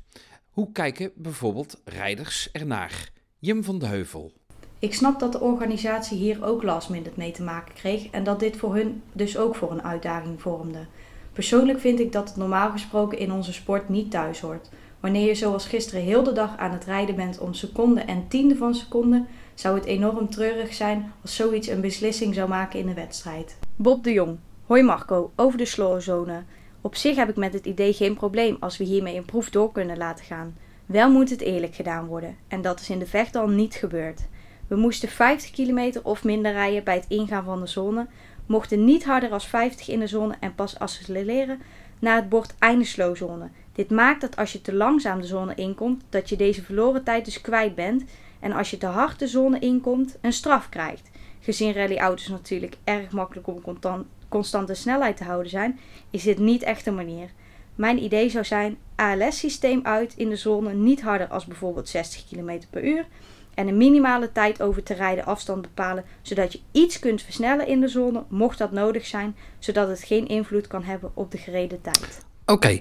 Hoe 0.49 0.71
kijken 0.71 1.11
bijvoorbeeld 1.15 1.81
rijders 1.85 2.49
ernaar? 2.51 3.09
Jim 3.39 3.63
van 3.63 3.79
de 3.79 3.85
Heuvel. 3.85 4.33
Ik 4.79 4.93
snap 4.93 5.19
dat 5.19 5.31
de 5.31 5.39
organisatie 5.39 6.17
hier 6.17 6.45
ook 6.45 6.63
last 6.63 6.89
minute 6.89 7.11
mee 7.15 7.31
te 7.31 7.43
maken 7.43 7.73
kreeg 7.73 8.09
en 8.09 8.23
dat 8.23 8.39
dit 8.39 8.57
voor 8.57 8.75
hun 8.75 9.03
dus 9.13 9.37
ook 9.37 9.55
voor 9.55 9.71
een 9.71 9.83
uitdaging 9.83 10.41
vormde. 10.41 10.85
Persoonlijk 11.33 11.79
vind 11.79 11.99
ik 11.99 12.11
dat 12.11 12.27
het 12.27 12.37
normaal 12.37 12.71
gesproken 12.71 13.17
in 13.17 13.31
onze 13.31 13.53
sport 13.53 13.89
niet 13.89 14.11
thuis 14.11 14.39
hoort. 14.39 14.69
Wanneer 14.99 15.27
je 15.27 15.35
zoals 15.35 15.65
gisteren 15.65 16.01
heel 16.01 16.23
de 16.23 16.31
dag 16.31 16.57
aan 16.57 16.71
het 16.71 16.85
rijden 16.85 17.15
bent 17.15 17.39
om 17.39 17.53
seconden 17.53 18.07
en 18.07 18.27
tiende 18.27 18.55
van 18.55 18.75
seconden, 18.75 19.27
zou 19.59 19.75
het 19.75 19.85
enorm 19.85 20.29
treurig 20.29 20.73
zijn 20.73 21.11
als 21.21 21.35
zoiets 21.35 21.67
een 21.67 21.81
beslissing 21.81 22.33
zou 22.35 22.49
maken 22.49 22.79
in 22.79 22.85
de 22.85 22.93
wedstrijd. 22.93 23.57
Bob 23.75 24.03
de 24.03 24.13
Jong. 24.13 24.37
Hoi 24.65 24.83
Marco, 24.83 25.31
over 25.35 25.57
de 25.57 25.65
slowzone. 25.65 26.43
Op 26.81 26.95
zich 26.95 27.15
heb 27.15 27.29
ik 27.29 27.35
met 27.35 27.53
het 27.53 27.65
idee 27.65 27.93
geen 27.93 28.15
probleem 28.15 28.57
als 28.59 28.77
we 28.77 28.83
hiermee 28.83 29.17
een 29.17 29.25
proef 29.25 29.49
door 29.49 29.71
kunnen 29.71 29.97
laten 29.97 30.25
gaan. 30.25 30.57
Wel 30.85 31.11
moet 31.11 31.29
het 31.29 31.41
eerlijk 31.41 31.75
gedaan 31.75 32.05
worden, 32.05 32.37
en 32.47 32.61
dat 32.61 32.79
is 32.79 32.89
in 32.89 32.99
de 32.99 33.05
vecht 33.05 33.35
al 33.35 33.47
niet 33.47 33.73
gebeurd. 33.73 34.21
We 34.67 34.75
moesten 34.75 35.09
50 35.09 35.51
kilometer 35.51 36.03
of 36.03 36.23
minder 36.23 36.51
rijden 36.51 36.83
bij 36.83 36.95
het 36.95 37.05
ingaan 37.07 37.43
van 37.43 37.59
de 37.59 37.67
zone, 37.67 38.07
mochten 38.45 38.83
niet 38.83 39.05
harder 39.05 39.31
als 39.31 39.47
50 39.47 39.89
in 39.89 39.99
de 39.99 40.07
zone 40.07 40.35
en 40.39 40.55
pas 40.55 40.79
accelereren 40.79 41.61
naar 41.99 42.15
het 42.15 42.29
bord 42.29 42.55
einde 42.59 42.85
slowzone. 42.85 43.49
Dit 43.73 43.89
maakt 43.89 44.21
dat 44.21 44.35
als 44.35 44.51
je 44.51 44.61
te 44.61 44.73
langzaam 44.73 45.21
de 45.21 45.27
zone 45.27 45.55
inkomt, 45.55 46.03
dat 46.09 46.29
je 46.29 46.35
deze 46.35 46.63
verloren 46.63 47.03
tijd 47.03 47.25
dus 47.25 47.41
kwijt 47.41 47.75
bent 47.75 48.03
en 48.39 48.51
als 48.51 48.69
je 48.69 48.77
te 48.77 48.85
hard 48.85 49.19
de 49.19 49.27
zone 49.27 49.59
inkomt, 49.59 50.17
een 50.21 50.33
straf 50.33 50.69
krijgt. 50.69 51.09
Gezien 51.39 51.73
rallyauto's 51.73 52.27
natuurlijk 52.27 52.77
erg 52.83 53.11
makkelijk 53.11 53.47
om 53.47 54.05
constante 54.29 54.73
snelheid 54.73 55.17
te 55.17 55.23
houden 55.23 55.49
zijn, 55.49 55.79
is 56.09 56.23
dit 56.23 56.39
niet 56.39 56.63
echt 56.63 56.85
een 56.85 56.95
manier. 56.95 57.29
Mijn 57.75 58.03
idee 58.03 58.29
zou 58.29 58.45
zijn: 58.45 58.77
ALS-systeem 58.95 59.79
uit 59.83 60.13
in 60.17 60.29
de 60.29 60.35
zone 60.35 60.73
niet 60.73 61.01
harder 61.01 61.27
als 61.27 61.45
bijvoorbeeld 61.45 61.89
60 61.89 62.25
km 62.29 62.59
per 62.69 62.83
uur 62.83 63.05
en 63.53 63.67
een 63.67 63.77
minimale 63.77 64.31
tijd 64.31 64.61
over 64.61 64.83
te 64.83 64.93
rijden 64.93 65.25
afstand 65.25 65.61
bepalen, 65.61 66.05
zodat 66.21 66.51
je 66.53 66.59
iets 66.71 66.99
kunt 66.99 67.21
versnellen 67.21 67.67
in 67.67 67.81
de 67.81 67.87
zone, 67.87 68.23
mocht 68.29 68.57
dat 68.57 68.71
nodig 68.71 69.05
zijn, 69.05 69.35
zodat 69.59 69.87
het 69.87 70.03
geen 70.03 70.27
invloed 70.27 70.67
kan 70.67 70.83
hebben 70.83 71.11
op 71.13 71.31
de 71.31 71.37
gereden 71.37 71.81
tijd. 71.81 72.25
Oké, 72.45 72.79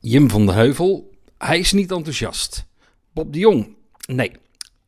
Jim 0.00 0.30
van 0.30 0.46
der 0.46 0.54
Heuvel, 0.54 1.10
hij 1.38 1.58
is 1.58 1.72
niet 1.72 1.90
enthousiast. 1.90 2.66
Bob 3.12 3.32
de 3.32 3.38
Jong, 3.38 3.76
nee, 4.06 4.32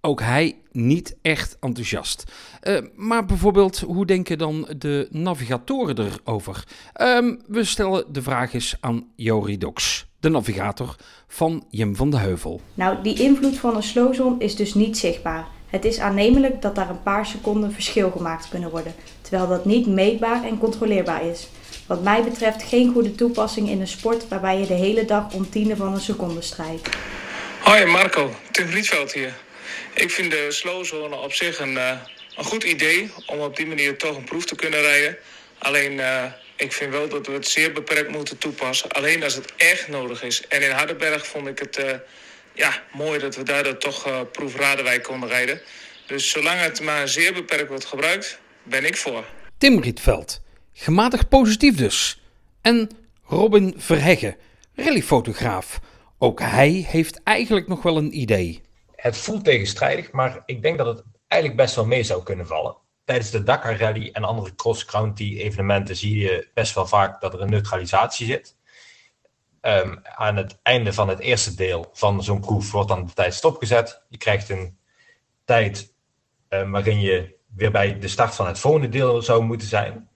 ook 0.04 0.20
hij 0.20 0.56
niet 0.72 1.16
echt 1.22 1.56
enthousiast. 1.60 2.24
Uh, 2.62 2.78
maar 2.96 3.24
bijvoorbeeld, 3.24 3.78
hoe 3.78 4.06
denken 4.06 4.38
dan 4.38 4.68
de 4.78 5.08
navigatoren 5.10 5.98
erover? 5.98 6.64
Um, 7.00 7.40
we 7.46 7.64
stellen 7.64 8.12
de 8.12 8.22
vraag 8.22 8.54
eens 8.54 8.76
aan 8.80 9.06
Jori 9.16 9.58
Dox, 9.58 10.06
de 10.20 10.28
navigator 10.28 10.96
van 11.28 11.64
Jim 11.70 11.96
van 11.96 12.10
de 12.10 12.16
Heuvel. 12.16 12.60
Nou, 12.74 13.02
die 13.02 13.22
invloed 13.22 13.58
van 13.58 13.76
een 13.76 13.82
slowzone 13.82 14.38
is 14.38 14.56
dus 14.56 14.74
niet 14.74 14.98
zichtbaar. 14.98 15.46
Het 15.66 15.84
is 15.84 15.98
aannemelijk 15.98 16.62
dat 16.62 16.74
daar 16.74 16.90
een 16.90 17.02
paar 17.02 17.26
seconden 17.26 17.72
verschil 17.72 18.10
gemaakt 18.10 18.48
kunnen 18.48 18.70
worden, 18.70 18.94
terwijl 19.20 19.48
dat 19.48 19.64
niet 19.64 19.86
meetbaar 19.86 20.44
en 20.44 20.58
controleerbaar 20.58 21.26
is. 21.26 21.48
Wat 21.86 22.02
mij 22.02 22.22
betreft 22.24 22.62
geen 22.62 22.92
goede 22.92 23.14
toepassing 23.14 23.68
in 23.68 23.80
een 23.80 23.88
sport 23.88 24.28
waarbij 24.28 24.58
je 24.58 24.66
de 24.66 24.74
hele 24.74 25.04
dag 25.04 25.34
om 25.34 25.50
tiende 25.50 25.76
van 25.76 25.92
een 25.92 26.00
seconde 26.00 26.42
strijdt. 26.42 26.88
Hoi 27.62 27.86
Marco, 27.86 28.30
Tim 28.50 28.66
Rietveld 28.66 29.12
hier. 29.12 29.50
Ik 29.94 30.10
vind 30.10 30.30
de 30.30 30.46
slowzone 30.48 31.16
op 31.16 31.32
zich 31.32 31.58
een, 31.58 31.72
uh, 31.72 32.00
een 32.36 32.44
goed 32.44 32.64
idee 32.64 33.10
om 33.26 33.38
op 33.38 33.56
die 33.56 33.66
manier 33.66 33.96
toch 33.96 34.16
een 34.16 34.24
proef 34.24 34.44
te 34.44 34.54
kunnen 34.54 34.80
rijden. 34.80 35.18
Alleen 35.58 35.92
uh, 35.92 36.24
ik 36.56 36.72
vind 36.72 36.92
wel 36.92 37.08
dat 37.08 37.26
we 37.26 37.32
het 37.32 37.48
zeer 37.48 37.72
beperkt 37.72 38.10
moeten 38.10 38.38
toepassen. 38.38 38.90
Alleen 38.90 39.22
als 39.22 39.34
het 39.34 39.52
echt 39.56 39.88
nodig 39.88 40.22
is. 40.22 40.46
En 40.46 40.62
in 40.62 40.70
Hardenberg 40.70 41.26
vond 41.26 41.46
ik 41.46 41.58
het 41.58 41.78
uh, 41.78 41.90
ja, 42.52 42.82
mooi 42.92 43.18
dat 43.18 43.36
we 43.36 43.42
daar 43.42 43.78
toch 43.78 44.06
uh, 44.06 44.20
proef 44.32 44.56
Radenwijk 44.56 45.02
konden 45.02 45.28
rijden. 45.28 45.60
Dus 46.06 46.30
zolang 46.30 46.60
het 46.60 46.80
maar 46.80 47.08
zeer 47.08 47.32
beperkt 47.32 47.68
wordt 47.68 47.84
gebruikt, 47.84 48.38
ben 48.62 48.84
ik 48.84 48.96
voor. 48.96 49.24
Tim 49.58 49.80
Rietveld, 49.80 50.40
gematigd 50.72 51.28
positief 51.28 51.76
dus. 51.76 52.20
En 52.62 52.90
Robin 53.24 53.74
Verheggen, 53.76 54.36
rallyfotograaf. 54.74 55.80
Ook 56.18 56.40
hij 56.40 56.86
heeft 56.88 57.20
eigenlijk 57.24 57.68
nog 57.68 57.82
wel 57.82 57.96
een 57.96 58.18
idee 58.18 58.61
het 59.02 59.16
voelt 59.16 59.44
tegenstrijdig, 59.44 60.12
maar 60.12 60.42
ik 60.44 60.62
denk 60.62 60.78
dat 60.78 60.86
het 60.86 61.04
eigenlijk 61.28 61.62
best 61.62 61.74
wel 61.74 61.86
mee 61.86 62.02
zou 62.02 62.22
kunnen 62.22 62.46
vallen. 62.46 62.76
Tijdens 63.04 63.30
de 63.30 63.42
Dakar 63.42 63.76
Rally 63.76 64.10
en 64.12 64.24
andere 64.24 64.54
cross-country 64.54 65.38
evenementen 65.38 65.96
zie 65.96 66.18
je 66.18 66.48
best 66.54 66.74
wel 66.74 66.86
vaak 66.86 67.20
dat 67.20 67.34
er 67.34 67.40
een 67.40 67.50
neutralisatie 67.50 68.26
zit. 68.26 68.56
Um, 69.60 70.00
aan 70.02 70.36
het 70.36 70.58
einde 70.62 70.92
van 70.92 71.08
het 71.08 71.18
eerste 71.18 71.54
deel 71.54 71.90
van 71.92 72.22
zo'n 72.22 72.40
proef 72.40 72.72
wordt 72.72 72.88
dan 72.88 73.06
de 73.06 73.12
tijd 73.12 73.34
stopgezet. 73.34 74.04
Je 74.08 74.16
krijgt 74.18 74.48
een 74.48 74.78
tijd 75.44 75.94
um, 76.48 76.70
waarin 76.70 77.00
je 77.00 77.34
weer 77.54 77.70
bij 77.70 77.98
de 77.98 78.08
start 78.08 78.34
van 78.34 78.46
het 78.46 78.58
volgende 78.58 78.88
deel 78.88 79.22
zou 79.22 79.42
moeten 79.42 79.68
zijn. 79.68 80.08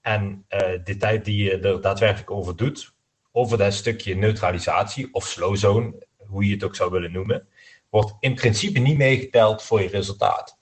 En 0.00 0.46
de 0.84 0.96
tijd 0.96 1.24
die 1.24 1.44
je 1.44 1.58
er 1.58 1.80
daadwerkelijk 1.80 2.30
over 2.30 2.56
doet, 2.56 2.94
over 3.32 3.58
dat 3.58 3.72
stukje 3.72 4.14
neutralisatie 4.14 5.08
of 5.14 5.26
slow 5.26 5.56
zone, 5.56 6.06
hoe 6.16 6.46
je 6.46 6.54
het 6.54 6.64
ook 6.64 6.76
zou 6.76 6.90
willen 6.90 7.12
noemen, 7.12 7.48
wordt 7.90 8.12
in 8.20 8.34
principe 8.34 8.78
niet 8.78 8.96
meegeteld 8.96 9.62
voor 9.62 9.82
je 9.82 9.88
resultaat. 9.88 10.58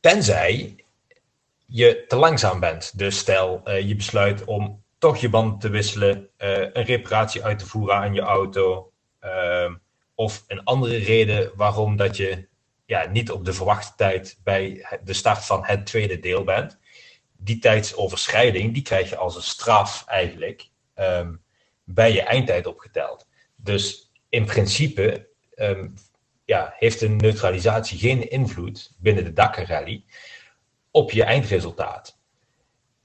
Tenzij 0.00 0.84
je 1.66 2.04
te 2.08 2.16
langzaam 2.16 2.60
bent. 2.60 2.98
Dus 2.98 3.18
stel 3.18 3.60
uh, 3.64 3.88
je 3.88 3.96
besluit 3.96 4.44
om 4.44 4.82
toch 4.98 5.16
je 5.16 5.28
banden 5.28 5.58
te 5.58 5.68
wisselen, 5.68 6.28
uh, 6.38 6.58
een 6.58 6.84
reparatie 6.84 7.44
uit 7.44 7.58
te 7.58 7.66
voeren 7.66 7.96
aan 7.96 8.14
je 8.14 8.20
auto, 8.20 8.92
uh, 9.24 9.74
of 10.14 10.44
een 10.46 10.64
andere 10.64 10.96
reden 10.96 11.52
waarom 11.54 11.96
dat 11.96 12.16
je 12.16 12.48
ja, 12.84 13.06
niet 13.06 13.30
op 13.30 13.44
de 13.44 13.52
verwachte 13.52 13.92
tijd 13.96 14.38
bij 14.44 14.86
de 15.04 15.12
start 15.12 15.44
van 15.44 15.64
het 15.64 15.86
tweede 15.86 16.18
deel 16.18 16.44
bent. 16.44 16.78
Die 17.36 17.58
tijdsoverschrijding, 17.58 18.74
die 18.74 18.82
krijg 18.82 19.08
je 19.08 19.16
als 19.16 19.36
een 19.36 19.42
straf 19.42 20.04
eigenlijk 20.06 20.68
um, 20.94 21.42
bij 21.84 22.12
je 22.12 22.22
eindtijd 22.22 22.66
opgeteld. 22.66 23.26
Dus 23.56 24.12
in 24.28 24.44
principe 24.44 25.28
um, 25.56 25.94
ja, 26.48 26.74
heeft 26.78 27.00
een 27.00 27.16
neutralisatie 27.16 27.98
geen 27.98 28.30
invloed 28.30 28.94
binnen 28.98 29.24
de 29.24 29.32
Dakar-rally 29.32 30.04
op 30.90 31.10
je 31.10 31.22
eindresultaat. 31.22 32.18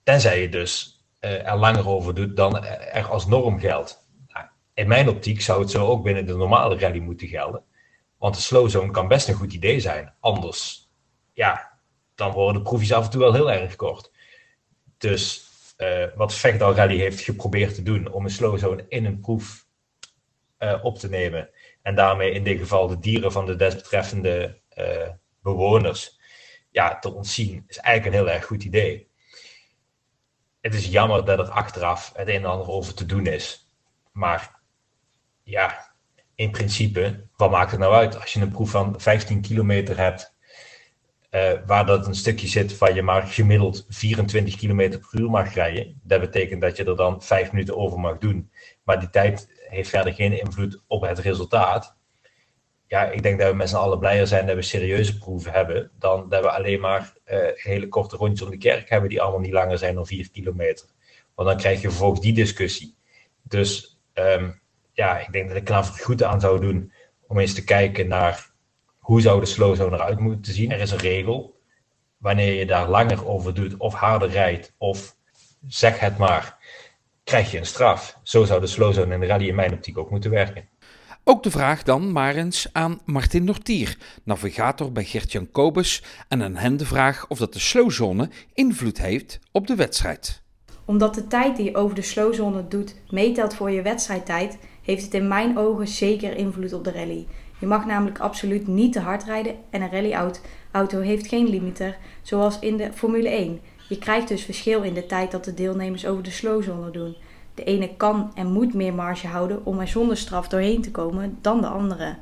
Tenzij 0.03 0.41
je 0.41 0.49
dus 0.49 1.03
uh, 1.21 1.47
er 1.47 1.57
langer 1.57 1.87
over 1.87 2.15
doet 2.15 2.35
dan 2.35 2.65
er 2.65 3.07
als 3.07 3.27
norm 3.27 3.59
geldt. 3.59 4.07
Nou, 4.27 4.45
in 4.73 4.87
mijn 4.87 5.09
optiek 5.09 5.41
zou 5.41 5.61
het 5.61 5.71
zo 5.71 5.85
ook 5.85 6.03
binnen 6.03 6.25
de 6.25 6.35
normale 6.35 6.77
rally 6.77 6.99
moeten 6.99 7.27
gelden. 7.27 7.63
Want 8.17 8.35
de 8.35 8.41
slow 8.41 8.69
zone 8.69 8.91
kan 8.91 9.07
best 9.07 9.27
een 9.27 9.35
goed 9.35 9.53
idee 9.53 9.79
zijn. 9.79 10.13
Anders, 10.19 10.89
ja, 11.33 11.79
dan 12.15 12.31
worden 12.31 12.63
de 12.63 12.69
proefjes 12.69 12.93
af 12.93 13.05
en 13.05 13.11
toe 13.11 13.21
wel 13.21 13.33
heel 13.33 13.51
erg 13.51 13.75
kort. 13.75 14.11
Dus 14.97 15.45
uh, 15.77 16.05
wat 16.15 16.33
Vechtdal 16.33 16.75
Rally 16.75 16.97
heeft 16.97 17.21
geprobeerd 17.21 17.75
te 17.75 17.83
doen 17.83 18.11
om 18.11 18.23
een 18.23 18.31
slow 18.31 18.57
zone 18.57 18.85
in 18.87 19.05
een 19.05 19.19
proef 19.19 19.65
uh, 20.59 20.79
op 20.83 20.97
te 20.97 21.09
nemen. 21.09 21.49
En 21.83 21.95
daarmee 21.95 22.31
in 22.31 22.43
dit 22.43 22.59
geval 22.59 22.87
de 22.87 22.99
dieren 22.99 23.31
van 23.31 23.45
de 23.45 23.55
desbetreffende 23.55 24.61
uh, 24.77 25.09
bewoners 25.41 26.19
ja, 26.71 26.99
te 26.99 27.13
ontzien, 27.13 27.63
is 27.67 27.77
eigenlijk 27.77 28.15
een 28.15 28.23
heel 28.25 28.33
erg 28.35 28.45
goed 28.45 28.63
idee. 28.63 29.11
Het 30.61 30.73
is 30.73 30.85
jammer 30.85 31.25
dat 31.25 31.39
er 31.39 31.49
achteraf 31.49 32.11
het 32.15 32.27
een 32.27 32.33
en 32.33 32.45
ander 32.45 32.67
over 32.67 32.93
te 32.93 33.05
doen 33.05 33.25
is. 33.25 33.67
Maar 34.11 34.59
ja, 35.43 35.95
in 36.35 36.51
principe, 36.51 37.27
wat 37.35 37.51
maakt 37.51 37.71
het 37.71 37.79
nou 37.79 37.93
uit 37.93 38.19
als 38.21 38.33
je 38.33 38.41
een 38.41 38.51
proef 38.51 38.69
van 38.69 39.01
15 39.01 39.41
kilometer 39.41 39.97
hebt, 39.97 40.32
uh, 41.35 41.51
waar 41.65 41.85
dat 41.85 42.07
een 42.07 42.15
stukje 42.15 42.47
zit 42.47 42.77
waar 42.77 42.95
je 42.95 43.01
maar 43.01 43.27
gemiddeld 43.27 43.85
24 43.89 44.55
kilometer 44.55 44.99
per 44.99 45.19
uur 45.19 45.29
mag 45.29 45.53
rijden. 45.53 45.99
Dat 46.03 46.19
betekent 46.19 46.61
dat 46.61 46.77
je 46.77 46.83
er 46.83 46.95
dan 46.95 47.21
5 47.21 47.51
minuten 47.51 47.77
over 47.77 47.99
mag 47.99 48.17
doen. 48.17 48.51
Maar 48.83 48.99
die 48.99 49.09
tijd 49.09 49.65
heeft 49.67 49.89
verder 49.89 50.13
geen 50.13 50.39
invloed 50.39 50.83
op 50.87 51.01
het 51.01 51.19
resultaat. 51.19 51.95
Ja, 52.87 53.11
ik 53.11 53.23
denk 53.23 53.39
dat 53.39 53.49
we 53.49 53.55
met 53.55 53.69
z'n 53.69 53.75
allen 53.75 53.99
blijer 53.99 54.27
zijn 54.27 54.45
dat 54.45 54.55
we 54.55 54.61
serieuze 54.61 55.17
proeven 55.17 55.51
hebben, 55.51 55.91
dan 55.99 56.29
dat 56.29 56.41
we 56.41 56.51
alleen 56.51 56.79
maar 56.79 57.13
uh, 57.25 57.37
hele 57.53 57.87
korte 57.87 58.15
rondjes 58.15 58.41
om 58.41 58.49
de 58.49 58.57
kerk 58.57 58.89
hebben 58.89 59.09
die 59.09 59.21
allemaal 59.21 59.39
niet 59.39 59.53
langer 59.53 59.77
zijn 59.77 59.95
dan 59.95 60.05
4 60.05 60.31
kilometer. 60.31 60.85
Want 61.35 61.49
dan 61.49 61.57
krijg 61.57 61.81
je 61.81 61.89
vervolgens 61.89 62.21
die 62.21 62.33
discussie. 62.33 62.95
Dus 63.41 63.99
um, 64.13 64.61
ja, 64.91 65.19
ik 65.19 65.31
denk 65.31 65.47
dat 65.47 65.57
ik 65.57 65.69
er 65.69 65.83
goed 65.83 66.23
aan 66.23 66.41
zou 66.41 66.59
doen 66.59 66.91
om 67.27 67.39
eens 67.39 67.53
te 67.53 67.63
kijken 67.63 68.07
naar 68.07 68.52
hoe 69.03 69.21
zou 69.21 69.39
de 69.39 69.45
slow 69.45 69.75
zone 69.75 69.95
eruit 69.95 70.19
moeten 70.19 70.53
zien. 70.53 70.71
Er 70.71 70.79
is 70.79 70.91
een 70.91 70.97
regel. 70.97 71.59
Wanneer 72.17 72.53
je 72.53 72.65
daar 72.65 72.89
langer 72.89 73.27
over 73.27 73.53
doet 73.53 73.77
of 73.77 73.93
harder 73.93 74.29
rijdt 74.29 74.73
of 74.77 75.15
zeg 75.67 75.99
het 75.99 76.17
maar, 76.17 76.57
krijg 77.23 77.51
je 77.51 77.57
een 77.57 77.65
straf. 77.65 78.19
Zo 78.23 78.43
zou 78.43 78.61
de 78.61 78.67
slow 78.67 78.93
zone 78.93 79.13
in 79.13 79.19
de 79.19 79.25
rally 79.25 79.47
in 79.47 79.55
mijn 79.55 79.73
optiek 79.73 79.97
ook 79.97 80.09
moeten 80.09 80.31
werken. 80.31 80.67
Ook 81.23 81.43
de 81.43 81.51
vraag 81.51 81.83
dan 81.83 82.11
maar 82.11 82.35
eens 82.35 82.67
aan 82.71 82.99
Martin 83.05 83.43
Nortier, 83.43 83.97
navigator 84.23 84.91
bij 84.91 85.03
Gert-Jan 85.03 85.51
Kobus, 85.51 86.03
en 86.27 86.43
aan 86.43 86.55
hen 86.55 86.77
de 86.77 86.85
vraag 86.85 87.25
of 87.27 87.37
dat 87.37 87.53
de 87.53 87.59
slowzone 87.59 88.29
invloed 88.53 88.97
heeft 88.97 89.39
op 89.51 89.67
de 89.67 89.75
wedstrijd. 89.75 90.41
Omdat 90.85 91.15
de 91.15 91.27
tijd 91.27 91.55
die 91.55 91.65
je 91.65 91.75
over 91.75 91.95
de 91.95 92.01
slowzone 92.01 92.67
doet 92.67 92.95
meetelt 93.09 93.55
voor 93.55 93.71
je 93.71 93.81
wedstrijdtijd, 93.81 94.57
heeft 94.81 95.03
het 95.03 95.13
in 95.13 95.27
mijn 95.27 95.57
ogen 95.57 95.87
zeker 95.87 96.35
invloed 96.35 96.73
op 96.73 96.83
de 96.83 96.91
rally. 96.91 97.27
Je 97.63 97.69
mag 97.69 97.85
namelijk 97.85 98.19
absoluut 98.19 98.67
niet 98.67 98.93
te 98.93 98.99
hard 98.99 99.23
rijden 99.23 99.55
en 99.69 99.81
een 99.81 99.91
rallyauto 99.91 100.99
heeft 100.99 101.27
geen 101.27 101.49
limiter, 101.49 101.97
zoals 102.21 102.59
in 102.59 102.77
de 102.77 102.93
Formule 102.93 103.29
1. 103.29 103.59
Je 103.89 103.97
krijgt 103.97 104.27
dus 104.27 104.43
verschil 104.43 104.81
in 104.81 104.93
de 104.93 105.05
tijd 105.05 105.31
dat 105.31 105.45
de 105.45 105.53
deelnemers 105.53 106.05
over 106.05 106.23
de 106.23 106.31
slowzone 106.31 106.91
doen. 106.91 107.15
De 107.53 107.63
ene 107.63 107.95
kan 107.97 108.31
en 108.35 108.51
moet 108.51 108.73
meer 108.73 108.93
marge 108.93 109.27
houden 109.27 109.65
om 109.65 109.79
er 109.79 109.87
zonder 109.87 110.17
straf 110.17 110.47
doorheen 110.47 110.81
te 110.81 110.91
komen 110.91 111.37
dan 111.41 111.61
de 111.61 111.67
andere. 111.67 112.15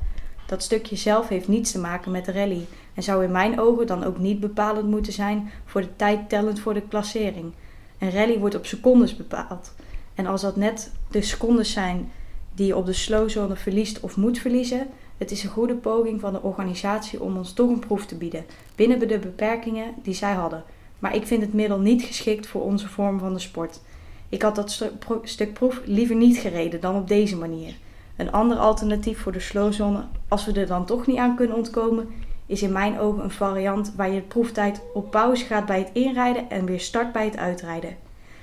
Dat 0.46 0.62
stukje 0.62 0.96
zelf 0.96 1.28
heeft 1.28 1.48
niets 1.48 1.72
te 1.72 1.80
maken 1.80 2.10
met 2.10 2.24
de 2.24 2.32
rally 2.32 2.66
en 2.94 3.02
zou 3.02 3.24
in 3.24 3.32
mijn 3.32 3.60
ogen 3.60 3.86
dan 3.86 4.04
ook 4.04 4.18
niet 4.18 4.40
bepalend 4.40 4.88
moeten 4.88 5.12
zijn 5.12 5.50
voor 5.64 5.80
de 5.80 5.96
tijd 5.96 6.28
tellend 6.28 6.60
voor 6.60 6.74
de 6.74 6.88
klassering. 6.88 7.52
Een 7.98 8.10
rally 8.10 8.38
wordt 8.38 8.54
op 8.54 8.66
secondes 8.66 9.16
bepaald. 9.16 9.74
En 10.14 10.26
als 10.26 10.40
dat 10.40 10.56
net 10.56 10.92
de 11.10 11.22
secondes 11.22 11.72
zijn 11.72 12.10
die 12.54 12.66
je 12.66 12.76
op 12.76 12.86
de 12.86 12.92
slowzone 12.92 13.56
verliest 13.56 14.00
of 14.00 14.16
moet 14.16 14.38
verliezen, 14.38 14.86
het 15.22 15.30
is 15.30 15.42
een 15.42 15.50
goede 15.50 15.74
poging 15.74 16.20
van 16.20 16.32
de 16.32 16.42
organisatie 16.42 17.22
om 17.22 17.36
ons 17.36 17.52
toch 17.52 17.68
een 17.68 17.78
proef 17.78 18.06
te 18.06 18.14
bieden, 18.14 18.44
binnen 18.74 19.08
de 19.08 19.18
beperkingen 19.18 19.94
die 20.02 20.14
zij 20.14 20.32
hadden. 20.32 20.64
Maar 20.98 21.14
ik 21.14 21.26
vind 21.26 21.42
het 21.42 21.52
middel 21.52 21.78
niet 21.78 22.02
geschikt 22.02 22.46
voor 22.46 22.62
onze 22.62 22.88
vorm 22.88 23.18
van 23.18 23.32
de 23.32 23.38
sport. 23.38 23.80
Ik 24.28 24.42
had 24.42 24.54
dat 24.54 24.90
stuk 25.22 25.52
proef 25.52 25.80
liever 25.84 26.16
niet 26.16 26.38
gereden 26.38 26.80
dan 26.80 26.96
op 26.96 27.08
deze 27.08 27.36
manier. 27.36 27.74
Een 28.16 28.32
ander 28.32 28.56
alternatief 28.56 29.18
voor 29.18 29.32
de 29.32 29.40
slowzone, 29.40 30.04
als 30.28 30.44
we 30.44 30.52
er 30.52 30.66
dan 30.66 30.84
toch 30.84 31.06
niet 31.06 31.18
aan 31.18 31.36
kunnen 31.36 31.56
ontkomen, 31.56 32.08
is 32.46 32.62
in 32.62 32.72
mijn 32.72 32.98
ogen 32.98 33.24
een 33.24 33.30
variant 33.30 33.92
waar 33.96 34.10
je 34.10 34.20
de 34.20 34.26
proeftijd 34.26 34.82
op 34.94 35.10
pauze 35.10 35.44
gaat 35.44 35.66
bij 35.66 35.78
het 35.78 35.90
inrijden 35.92 36.50
en 36.50 36.64
weer 36.64 36.80
start 36.80 37.12
bij 37.12 37.24
het 37.24 37.36
uitrijden. 37.36 37.96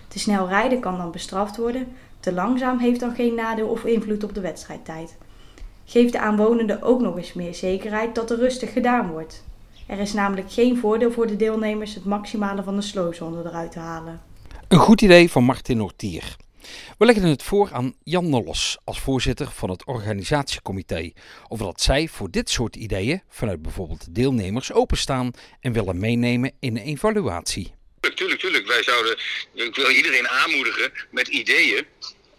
Te 0.08 0.20
snel 0.20 0.48
rijden 0.48 0.80
kan 0.80 0.98
dan 0.98 1.12
bestraft 1.12 1.58
worden, 1.58 1.88
te 2.20 2.34
langzaam 2.34 2.78
heeft 2.78 3.00
dan 3.00 3.16
geen 3.16 3.36
nadeel 3.36 3.68
of 3.68 3.86
invloed 3.86 4.24
op 4.24 4.34
de 4.34 4.42
wedstrijdtijd. 4.42 5.18
Geef 5.90 6.12
de 6.12 6.20
aanwonenden 6.20 6.82
ook 6.82 7.02
nog 7.02 7.18
eens 7.18 7.34
meer 7.34 7.54
zekerheid 7.54 8.16
dat 8.16 8.32
er 8.32 8.38
rustig 8.38 8.74
gedaan 8.74 9.12
wordt. 9.12 9.44
Er 9.88 10.00
is 10.00 10.14
namelijk 10.14 10.52
geen 10.52 10.78
voordeel 10.78 11.12
voor 11.12 11.28
de 11.28 11.36
deelnemers 11.36 11.96
het 11.96 12.06
maximale 12.06 12.64
van 12.64 12.76
de 12.76 12.82
slowzone 12.82 13.50
eruit 13.50 13.72
te 13.72 13.80
halen. 13.80 14.22
Een 14.68 14.78
goed 14.78 15.02
idee 15.02 15.30
van 15.30 15.44
Martin 15.44 15.78
Nortier. 15.78 16.36
We 16.98 17.06
leggen 17.06 17.24
het 17.24 17.44
voor 17.44 17.70
aan 17.74 17.96
Jan 18.04 18.30
Nolles 18.30 18.78
als 18.84 19.00
voorzitter 19.00 19.52
van 19.52 19.70
het 19.70 19.86
organisatiecomité. 19.86 21.12
Of 21.48 21.60
dat 21.60 21.82
zij 21.82 22.08
voor 22.08 22.32
dit 22.32 22.50
soort 22.50 22.76
ideeën 22.76 23.22
vanuit 23.30 23.62
bijvoorbeeld 23.62 24.06
de 24.06 24.12
deelnemers 24.12 24.72
openstaan 24.72 25.32
en 25.60 25.74
willen 25.74 26.00
meenemen 26.00 26.52
in 26.60 26.78
een 26.78 26.84
evaluatie. 26.84 27.74
Tuurlijk, 28.16 28.40
tuurlijk. 28.40 28.68
Wij 28.68 28.84
zouden, 28.84 29.18
ik 29.54 29.76
wil 29.76 29.90
iedereen 29.90 30.28
aanmoedigen 30.28 30.92
met 31.12 31.28
ideeën 31.28 31.86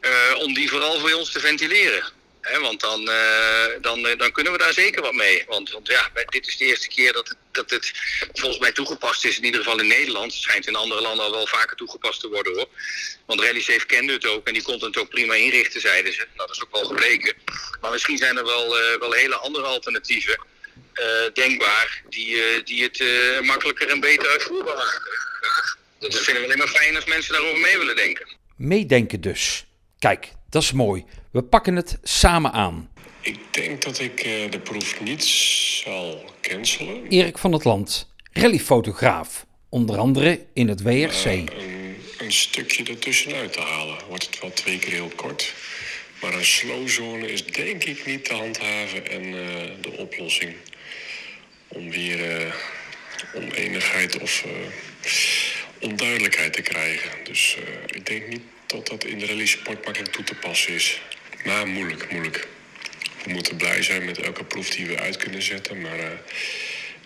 uh, 0.00 0.10
om 0.44 0.54
die 0.54 0.70
vooral 0.70 0.98
voor 0.98 1.12
ons 1.12 1.32
te 1.32 1.40
ventileren. 1.40 2.18
Want 2.40 2.80
dan, 2.80 3.00
uh, 3.00 3.64
dan, 3.80 4.02
dan 4.16 4.32
kunnen 4.32 4.52
we 4.52 4.58
daar 4.58 4.72
zeker 4.72 5.02
wat 5.02 5.12
mee. 5.12 5.44
Want, 5.46 5.70
want 5.70 5.86
ja, 5.86 6.10
dit 6.28 6.46
is 6.46 6.56
de 6.56 6.64
eerste 6.64 6.88
keer 6.88 7.12
dat 7.12 7.28
het, 7.28 7.36
dat 7.52 7.70
het 7.70 7.92
volgens 8.32 8.60
mij 8.60 8.72
toegepast 8.72 9.24
is. 9.24 9.36
In 9.38 9.44
ieder 9.44 9.62
geval 9.62 9.80
in 9.80 9.86
Nederland. 9.86 10.32
Het 10.32 10.42
schijnt 10.42 10.66
in 10.66 10.76
andere 10.76 11.00
landen 11.00 11.24
al 11.24 11.30
wel 11.30 11.46
vaker 11.46 11.76
toegepast 11.76 12.20
te 12.20 12.28
worden 12.28 12.54
hoor. 12.54 12.68
Want 13.26 13.40
RallySafe 13.40 13.86
kende 13.86 14.12
het 14.12 14.26
ook 14.26 14.46
en 14.46 14.52
die 14.52 14.62
kon 14.62 14.80
het 14.80 14.96
ook 14.96 15.08
prima 15.08 15.34
inrichten, 15.34 15.80
zeiden 15.80 16.12
ze. 16.12 16.18
Nou, 16.18 16.48
dat 16.48 16.56
is 16.56 16.62
ook 16.62 16.72
wel 16.72 16.84
gebleken. 16.84 17.34
Maar 17.80 17.90
misschien 17.90 18.18
zijn 18.18 18.36
er 18.36 18.44
wel, 18.44 18.80
uh, 18.80 18.98
wel 18.98 19.12
hele 19.12 19.36
andere 19.36 19.66
alternatieven 19.66 20.48
denkbaar. 21.32 22.02
Die, 22.08 22.62
die 22.62 22.82
het 22.82 23.02
makkelijker 23.44 23.88
en 23.88 24.00
beter 24.00 24.28
uitvoerbaar 24.28 24.76
maken. 24.76 25.12
Dat 25.98 26.18
vinden 26.18 26.42
we 26.42 26.48
alleen 26.48 26.58
maar 26.58 26.68
fijn 26.68 26.96
als 26.96 27.04
mensen 27.04 27.32
daarover 27.32 27.60
mee 27.60 27.78
willen 27.78 27.96
denken. 27.96 28.26
Meedenken 28.56 29.20
dus. 29.20 29.64
Kijk, 29.98 30.28
dat 30.50 30.62
is 30.62 30.72
mooi. 30.72 31.04
We 31.30 31.42
pakken 31.42 31.76
het 31.76 31.98
samen 32.02 32.52
aan. 32.52 32.90
Ik 33.20 33.38
denk 33.50 33.82
dat 33.82 33.98
ik 33.98 34.26
uh, 34.26 34.50
de 34.50 34.60
proef 34.60 35.00
niet 35.00 35.24
zal 35.24 36.24
cancelen. 36.40 37.06
Erik 37.08 37.38
van 37.38 37.52
het 37.52 37.64
Land, 37.64 38.14
rallyfotograaf. 38.32 39.46
Onder 39.68 39.98
andere 39.98 40.46
in 40.52 40.68
het 40.68 40.82
WRC. 40.82 41.24
Uh, 41.24 41.32
een, 41.32 41.96
een, 42.18 42.32
stukje 42.32 42.84
ertussenuit 42.84 43.52
te 43.52 43.60
halen. 43.60 43.96
Wordt 44.08 44.26
het 44.26 44.40
wel 44.40 44.52
twee 44.52 44.78
keer 44.78 44.92
heel 44.92 45.12
kort. 45.16 45.54
Maar 46.20 46.34
een 46.34 46.44
slowzone 46.44 47.32
is 47.32 47.46
denk 47.46 47.84
ik 47.84 48.06
niet 48.06 48.24
te 48.24 48.34
handhaven. 48.34 49.10
En 49.10 49.24
uh, 49.24 49.36
de 49.80 49.92
oplossing 49.98 50.54
om 51.68 51.90
weer 51.90 52.54
oneenigheid 53.34 54.20
of 54.20 54.44
onduidelijkheid 55.80 56.52
te 56.52 56.62
krijgen. 56.62 57.10
Dus 57.24 57.56
ik 57.86 58.06
denk 58.06 58.28
niet 58.28 58.42
dat 58.66 58.86
dat 58.86 59.04
in 59.04 59.18
de 59.18 59.26
release 59.26 59.58
sport 59.58 59.84
makkelijk 59.84 60.12
toe 60.12 60.24
te 60.24 60.34
passen 60.34 60.74
is. 60.74 61.00
Maar 61.44 61.66
moeilijk, 61.66 62.12
moeilijk. 62.12 62.48
We 63.24 63.32
moeten 63.32 63.56
blij 63.56 63.82
zijn 63.82 64.04
met 64.04 64.18
elke 64.18 64.44
proef 64.44 64.70
die 64.70 64.86
we 64.86 65.00
uit 65.00 65.16
kunnen 65.16 65.42
zetten. 65.42 65.80
Maar 65.80 65.98
uh, 65.98 66.04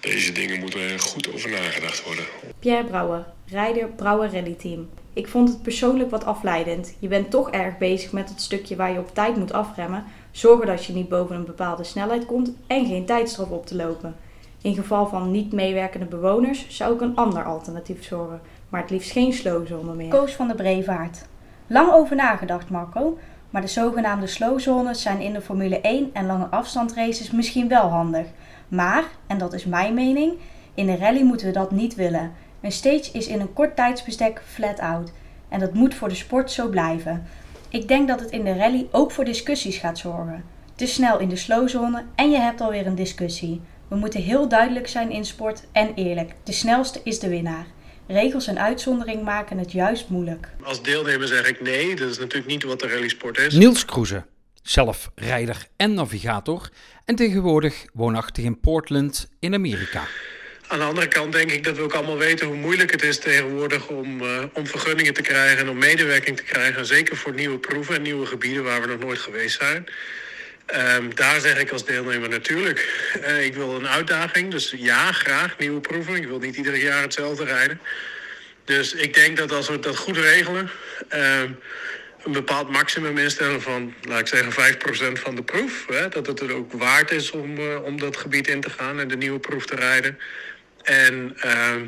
deze 0.00 0.33
dingen 0.33 0.61
moeten 0.61 0.81
er 0.81 1.00
goed 1.00 1.33
over 1.33 1.50
nagedacht 1.50 2.05
worden. 2.05 2.25
Pierre 2.59 2.85
Brouwer, 2.85 3.26
rijder 3.47 3.88
Brouwer 3.88 4.33
Rally 4.33 4.55
Team. 4.55 4.88
Ik 5.12 5.29
vond 5.29 5.49
het 5.49 5.62
persoonlijk 5.62 6.11
wat 6.11 6.25
afleidend. 6.25 6.95
Je 6.99 7.09
bent 7.09 7.31
toch 7.31 7.50
erg 7.50 7.79
bezig 7.79 8.12
met 8.12 8.29
het 8.29 8.41
stukje 8.41 8.76
waar 8.76 8.93
je 8.93 8.99
op 8.99 9.14
tijd 9.14 9.37
moet 9.37 9.53
afremmen, 9.53 10.05
zorgen 10.31 10.67
dat 10.67 10.85
je 10.85 10.93
niet 10.93 11.09
boven 11.09 11.37
een 11.37 11.45
bepaalde 11.45 11.85
snelheid 11.85 12.26
komt 12.26 12.53
en 12.67 12.87
geen 12.87 13.07
tijdstraf 13.07 13.49
op 13.49 13.67
te 13.67 13.75
lopen. 13.75 14.17
In 14.62 14.75
geval 14.75 15.07
van 15.07 15.31
niet 15.31 15.53
meewerkende 15.53 16.07
bewoners 16.07 16.67
zou 16.69 16.95
ik 16.95 17.00
een 17.00 17.17
ander 17.17 17.45
alternatief 17.45 18.05
zorgen, 18.05 18.41
maar 18.69 18.81
het 18.81 18.91
liefst 18.91 19.11
geen 19.11 19.33
slowzone 19.33 19.95
meer. 19.95 20.09
Koos 20.09 20.33
van 20.33 20.49
de 20.49 20.55
Brevaart. 20.55 21.26
Lang 21.67 21.93
over 21.93 22.17
nagedacht, 22.17 22.71
Marco, 22.71 23.19
maar 23.54 23.62
de 23.62 23.68
zogenaamde 23.68 24.26
slowzones 24.26 25.02
zijn 25.02 25.20
in 25.20 25.32
de 25.32 25.40
Formule 25.40 25.80
1 25.80 26.11
en 26.12 26.26
lange 26.26 26.46
afstandsraces 26.46 27.30
misschien 27.30 27.68
wel 27.68 27.88
handig. 27.88 28.26
Maar, 28.68 29.04
en 29.26 29.38
dat 29.38 29.52
is 29.52 29.64
mijn 29.64 29.94
mening, 29.94 30.32
in 30.75 30.87
de 30.87 30.96
rally 30.96 31.23
moeten 31.23 31.46
we 31.46 31.52
dat 31.52 31.70
niet 31.70 31.94
willen. 31.94 32.32
Een 32.61 32.73
stage 32.73 33.11
is 33.12 33.26
in 33.26 33.40
een 33.40 33.52
kort 33.52 33.76
tijdsbestek 33.76 34.42
flat 34.46 34.80
out. 34.80 35.12
En 35.49 35.61
dat 35.61 35.75
moet 35.75 35.94
voor 35.94 36.08
de 36.08 36.14
sport 36.14 36.50
zo 36.50 36.68
blijven. 36.68 37.26
Ik 37.68 37.88
denk 37.88 38.08
dat 38.08 38.20
het 38.20 38.30
in 38.30 38.44
de 38.44 38.56
rally 38.56 38.87
ook 38.90 39.11
voor 39.11 39.25
discussies 39.25 39.76
gaat 39.76 39.99
zorgen. 39.99 40.44
Te 40.75 40.87
snel 40.87 41.18
in 41.18 41.28
de 41.28 41.37
slowzone 41.37 42.02
en 42.14 42.30
je 42.30 42.38
hebt 42.38 42.61
alweer 42.61 42.87
een 42.87 42.94
discussie. 42.94 43.61
We 43.88 43.96
moeten 43.96 44.23
heel 44.23 44.49
duidelijk 44.49 44.88
zijn 44.88 45.11
in 45.11 45.25
sport 45.25 45.64
en 45.73 45.94
eerlijk. 45.94 46.34
De 46.42 46.52
snelste 46.52 47.00
is 47.04 47.18
de 47.18 47.28
winnaar. 47.28 47.66
Regels 48.06 48.46
en 48.46 48.58
uitzondering 48.58 49.23
maken 49.23 49.58
het 49.58 49.73
juist 49.73 50.08
moeilijk. 50.08 50.49
Als 50.62 50.82
deelnemer 50.82 51.28
zeg 51.28 51.49
ik 51.49 51.61
nee, 51.61 51.96
dat 51.96 52.11
is 52.11 52.18
natuurlijk 52.18 52.46
niet 52.46 52.62
wat 52.62 52.80
de 52.80 52.88
rallysport 52.88 53.38
is. 53.38 53.54
Niels 53.54 53.84
Kroeze, 53.84 54.25
zelf 54.62 55.11
rijder 55.14 55.66
en 55.76 55.94
navigator 55.94 56.68
en 57.04 57.14
tegenwoordig 57.14 57.84
woonachtig 57.92 58.44
in 58.44 58.61
Portland 58.61 59.28
in 59.38 59.54
Amerika. 59.54 60.02
Aan 60.66 60.78
de 60.78 60.84
andere 60.84 61.08
kant 61.08 61.32
denk 61.32 61.50
ik 61.50 61.64
dat 61.64 61.76
we 61.76 61.82
ook 61.82 61.92
allemaal 61.92 62.18
weten 62.18 62.46
hoe 62.46 62.56
moeilijk 62.56 62.90
het 62.90 63.02
is 63.02 63.18
tegenwoordig 63.18 63.88
om, 63.88 64.23
uh, 64.23 64.44
om 64.52 64.66
vergunningen 64.66 65.14
te 65.14 65.23
krijgen 65.23 65.58
en 65.58 65.68
om 65.68 65.78
medewerking 65.78 66.37
te 66.37 66.42
krijgen. 66.42 66.87
Zeker 66.87 67.16
voor 67.16 67.34
nieuwe 67.34 67.58
proeven 67.58 67.94
en 67.94 68.02
nieuwe 68.02 68.26
gebieden 68.26 68.64
waar 68.64 68.80
we 68.80 68.87
nog 68.87 68.99
nooit 68.99 69.18
geweest 69.18 69.58
zijn. 69.58 69.87
Um, 70.66 71.14
daar 71.14 71.40
zeg 71.40 71.59
ik 71.59 71.71
als 71.71 71.85
deelnemer 71.85 72.28
natuurlijk. 72.28 73.11
Uh, 73.21 73.44
ik 73.44 73.54
wil 73.54 73.75
een 73.75 73.88
uitdaging, 73.88 74.50
dus 74.50 74.75
ja, 74.76 75.12
graag 75.12 75.59
nieuwe 75.59 75.80
proeven. 75.80 76.14
Ik 76.14 76.26
wil 76.26 76.38
niet 76.38 76.56
ieder 76.56 76.76
jaar 76.76 77.02
hetzelfde 77.02 77.44
rijden. 77.44 77.80
Dus 78.64 78.92
ik 78.92 79.14
denk 79.14 79.37
dat 79.37 79.52
als 79.52 79.68
we 79.68 79.78
dat 79.78 79.97
goed 79.97 80.16
regelen, 80.16 80.71
uh, 81.14 81.40
een 82.23 82.33
bepaald 82.33 82.71
maximum 82.71 83.18
instellen 83.18 83.62
van, 83.62 83.94
laat 84.02 84.21
ik 84.21 84.26
zeggen, 84.26 84.52
5% 84.52 85.21
van 85.21 85.35
de 85.35 85.42
proef. 85.42 85.87
Hè, 85.87 86.09
dat 86.09 86.26
het 86.26 86.40
er 86.40 86.54
ook 86.54 86.73
waard 86.73 87.11
is 87.11 87.30
om, 87.30 87.59
uh, 87.59 87.83
om 87.83 87.99
dat 87.99 88.16
gebied 88.16 88.49
in 88.49 88.61
te 88.61 88.71
gaan 88.71 89.00
en 89.00 89.09
de 89.09 89.16
nieuwe 89.16 89.38
proef 89.38 89.66
te 89.66 89.76
rijden. 89.76 90.18
En 90.83 91.37
ehm, 91.40 91.87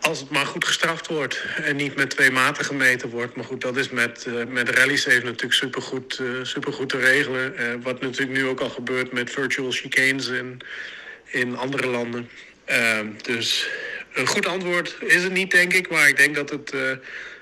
als 0.00 0.20
het 0.20 0.30
maar 0.30 0.46
goed 0.46 0.64
gestraft 0.64 1.06
wordt 1.06 1.44
en 1.64 1.76
niet 1.76 1.96
met 1.96 2.10
twee 2.10 2.30
maten 2.30 2.64
gemeten 2.64 3.10
wordt. 3.10 3.36
Maar 3.36 3.44
goed, 3.44 3.60
dat 3.60 3.76
is 3.76 3.90
met, 3.90 4.24
uh, 4.28 4.46
met 4.46 4.68
rallies 4.68 5.06
even 5.06 5.24
natuurlijk 5.24 5.52
supergoed, 5.52 6.18
uh, 6.22 6.28
supergoed 6.42 6.88
te 6.88 6.98
regelen. 6.98 7.52
Uh, 7.52 7.66
wat 7.82 8.00
natuurlijk 8.00 8.38
nu 8.38 8.46
ook 8.46 8.60
al 8.60 8.68
gebeurt 8.68 9.12
met 9.12 9.30
virtual 9.30 9.70
chicanes 9.70 10.28
in, 10.28 10.60
in 11.24 11.56
andere 11.56 11.86
landen. 11.86 12.28
Ehm, 12.64 13.06
dus 13.22 13.68
een 14.14 14.26
goed 14.26 14.46
antwoord 14.46 14.96
is 15.00 15.22
het 15.22 15.32
niet, 15.32 15.50
denk 15.50 15.72
ik. 15.72 15.90
Maar 15.90 16.08
ik 16.08 16.16
denk 16.16 16.34
dat 16.34 16.50
het 16.50 16.74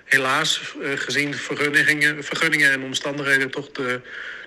helaas, 0.05 0.75
gezien 0.95 1.35
vergunningen, 1.35 2.25
vergunningen 2.25 2.73
en 2.73 2.83
omstandigheden, 2.83 3.51
toch 3.51 3.71
de, 3.71 4.01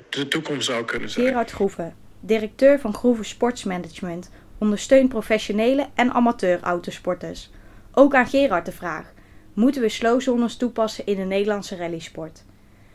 de 0.09 0.27
toekomst 0.27 0.65
zou 0.65 0.85
kunnen 0.85 1.09
zijn. 1.09 1.25
Gerard 1.25 1.51
Groeven, 1.51 1.95
directeur 2.19 2.79
van 2.79 2.93
Groeven 2.93 3.25
Sportsmanagement 3.25 4.29
ondersteunt 4.57 5.09
professionele 5.09 5.89
en 5.95 6.11
amateur 6.11 6.59
autosporters. 6.59 7.49
Ook 7.93 8.15
aan 8.15 8.27
Gerard 8.27 8.65
de 8.65 8.71
vraag: 8.71 9.13
moeten 9.53 9.81
we 9.81 9.89
slowzones 9.89 10.55
toepassen 10.55 11.05
in 11.05 11.15
de 11.15 11.23
Nederlandse 11.23 11.75
rallysport? 11.75 12.43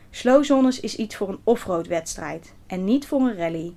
Slowzones 0.09 0.79
is 0.79 0.95
iets 0.95 1.15
voor 1.15 1.29
een 1.29 1.39
offroad 1.43 1.87
wedstrijd 1.87 2.53
en 2.67 2.83
niet 2.83 3.07
voor 3.07 3.21
een 3.21 3.35
rally. 3.35 3.73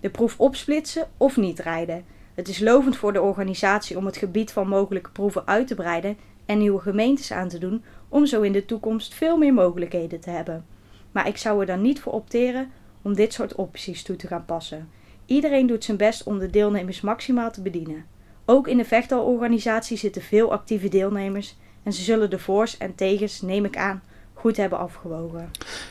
De 0.00 0.10
proef 0.10 0.40
opsplitsen 0.40 1.08
of 1.16 1.36
niet 1.36 1.58
rijden. 1.58 2.04
Het 2.34 2.48
is 2.48 2.60
lovend 2.60 2.96
voor 2.96 3.12
de 3.12 3.22
organisatie 3.22 3.96
om 3.96 4.06
het 4.06 4.16
gebied 4.16 4.52
van 4.52 4.68
mogelijke 4.68 5.10
proeven 5.10 5.46
uit 5.46 5.66
te 5.66 5.74
breiden 5.74 6.16
en 6.46 6.58
nieuwe 6.58 6.80
gemeentes 6.80 7.32
aan 7.32 7.48
te 7.48 7.58
doen 7.58 7.84
om 8.08 8.26
zo 8.26 8.42
in 8.42 8.52
de 8.52 8.64
toekomst 8.64 9.14
veel 9.14 9.36
meer 9.36 9.54
mogelijkheden 9.54 10.20
te 10.20 10.30
hebben. 10.30 10.66
Maar 11.12 11.28
ik 11.28 11.36
zou 11.36 11.60
er 11.60 11.66
dan 11.66 11.82
niet 11.82 12.00
voor 12.00 12.12
opteren 12.12 12.70
om 13.02 13.14
dit 13.14 13.32
soort 13.32 13.54
opties 13.54 14.02
toe 14.02 14.16
te 14.16 14.26
gaan 14.26 14.44
passen. 14.44 14.90
Iedereen 15.26 15.66
doet 15.66 15.84
zijn 15.84 15.96
best 15.96 16.22
om 16.22 16.38
de 16.38 16.50
deelnemers 16.50 17.00
maximaal 17.00 17.50
te 17.50 17.62
bedienen. 17.62 18.13
Ook 18.46 18.68
in 18.68 18.76
de 18.76 18.84
vechtalorganisatie 18.84 19.96
zitten 19.96 20.22
veel 20.22 20.52
actieve 20.52 20.88
deelnemers 20.88 21.56
en 21.82 21.92
ze 21.92 22.02
zullen 22.02 22.30
de 22.30 22.38
voor's 22.38 22.76
en 22.76 22.94
tegens, 22.94 23.40
neem 23.40 23.64
ik 23.64 23.76
aan, 23.76 24.02
goed 24.34 24.56
hebben 24.56 24.78
afgewogen. 24.78 25.50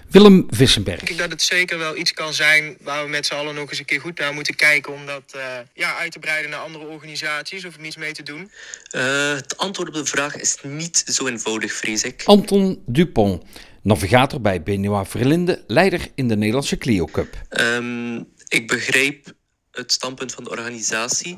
Willem 0.09 0.47
Vissenberg. 0.49 1.01
Ik 1.01 1.07
denk 1.07 1.19
dat 1.19 1.31
het 1.31 1.41
zeker 1.41 1.77
wel 1.77 1.97
iets 1.97 2.13
kan 2.13 2.33
zijn 2.33 2.77
waar 2.81 3.03
we 3.03 3.09
met 3.09 3.25
z'n 3.25 3.33
allen 3.33 3.55
nog 3.55 3.69
eens 3.69 3.79
een 3.79 3.85
keer 3.85 4.01
goed 4.01 4.19
naar 4.19 4.33
moeten 4.33 4.55
kijken 4.55 4.93
om 4.93 5.05
dat 5.05 5.33
uh, 5.35 5.41
ja, 5.73 5.95
uit 5.97 6.11
te 6.11 6.19
breiden 6.19 6.51
naar 6.51 6.59
andere 6.59 6.85
organisaties 6.85 7.65
of 7.65 7.75
er 7.75 7.81
niets 7.81 7.97
mee 7.97 8.11
te 8.11 8.23
doen. 8.23 8.51
Uh, 8.95 9.33
het 9.33 9.57
antwoord 9.57 9.87
op 9.87 9.93
de 9.93 10.05
vraag 10.05 10.37
is 10.37 10.57
niet 10.61 11.03
zo 11.05 11.27
eenvoudig, 11.27 11.73
vrees 11.73 12.03
ik. 12.03 12.21
Anton 12.25 12.83
Dupont, 12.85 13.43
navigator 13.81 14.41
bij 14.41 14.63
Benoit 14.63 15.07
Verlinde, 15.07 15.63
leider 15.67 16.07
in 16.15 16.27
de 16.27 16.35
Nederlandse 16.35 16.77
Clio 16.77 17.05
Cup. 17.05 17.41
Um, 17.49 18.31
ik 18.47 18.67
begrijp 18.67 19.33
het 19.71 19.91
standpunt 19.91 20.33
van 20.33 20.43
de 20.43 20.49
organisatie. 20.49 21.37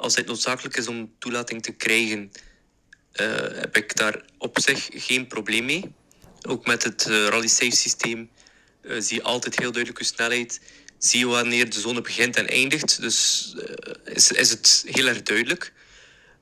Als 0.00 0.16
het 0.16 0.26
noodzakelijk 0.26 0.76
is 0.76 0.86
om 0.86 1.12
toelating 1.18 1.62
te 1.62 1.72
krijgen, 1.72 2.30
uh, 3.20 3.26
heb 3.36 3.76
ik 3.76 3.96
daar 3.96 4.24
op 4.38 4.58
zich 4.60 4.88
geen 4.92 5.26
probleem 5.26 5.64
mee. 5.64 5.92
Ook 6.48 6.66
met 6.66 6.82
het 6.84 7.06
uh, 7.08 7.26
rally 7.28 7.48
safe 7.48 7.76
systeem 7.76 8.30
uh, 8.82 9.00
zie 9.00 9.16
je 9.16 9.22
altijd 9.22 9.58
heel 9.58 9.72
duidelijk 9.72 9.98
je 9.98 10.04
snelheid. 10.14 10.60
Zie 10.98 11.18
je 11.18 11.26
wanneer 11.26 11.70
de 11.70 11.80
zone 11.80 12.00
begint 12.00 12.36
en 12.36 12.46
eindigt. 12.46 13.00
Dus 13.00 13.54
is, 14.04 14.32
is 14.32 14.50
het 14.50 14.84
heel 14.86 15.06
erg 15.06 15.22
duidelijk. 15.22 15.72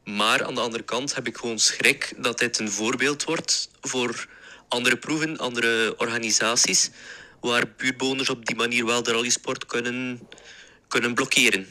Maar 0.05 0.45
aan 0.45 0.55
de 0.55 0.61
andere 0.61 0.85
kant 0.85 1.15
heb 1.15 1.27
ik 1.27 1.37
gewoon 1.37 1.59
schrik 1.59 2.13
dat 2.17 2.39
dit 2.39 2.59
een 2.59 2.71
voorbeeld 2.71 3.25
wordt 3.25 3.71
voor 3.81 4.29
andere 4.69 4.97
proeven, 4.97 5.39
andere 5.39 5.95
organisaties 5.99 6.91
waar 7.41 7.73
buurtbewoners 7.77 8.31
op 8.31 8.47
die 8.47 8.57
manier 8.57 8.87
wel 8.87 9.03
de 9.03 9.13
rallysport 9.13 9.67
kunnen, 9.67 10.29
kunnen 10.89 11.15
blokkeren. 11.15 11.67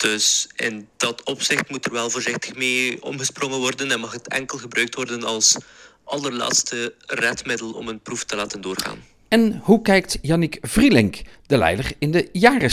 Dus 0.00 0.48
in 0.56 0.88
dat 0.96 1.22
opzicht 1.24 1.70
moet 1.70 1.84
er 1.84 1.92
wel 1.92 2.10
voorzichtig 2.10 2.54
mee 2.54 3.02
omgesprongen 3.02 3.58
worden 3.58 3.90
en 3.90 4.00
mag 4.00 4.12
het 4.12 4.28
enkel 4.28 4.58
gebruikt 4.58 4.94
worden 4.94 5.24
als 5.24 5.56
allerlaatste 6.04 6.94
redmiddel 7.06 7.72
om 7.72 7.88
een 7.88 8.00
proef 8.00 8.24
te 8.24 8.36
laten 8.36 8.60
doorgaan. 8.60 9.04
En 9.28 9.60
hoe 9.62 9.82
kijkt 9.82 10.18
Yannick 10.22 10.58
Vrielink, 10.60 11.22
de 11.46 11.56
leider 11.56 11.92
in 11.98 12.10
de 12.10 12.28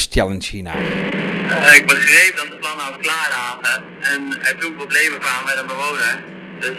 Challenge 0.09 0.47
hiernaar? 0.49 0.81
Uh, 0.81 1.75
ik 1.75 1.85
begreep 1.87 2.35
dat 2.35 2.47
de 2.47 2.57
plannen 2.59 2.85
al 2.85 2.97
klaar 2.97 3.29
lagen 3.29 3.83
en 4.01 4.41
er 4.41 4.57
toen 4.57 4.75
problemen 4.75 5.19
kwamen 5.19 5.45
met 5.45 5.57
een 5.57 5.67
bewoner. 5.67 6.23
Dus 6.59 6.77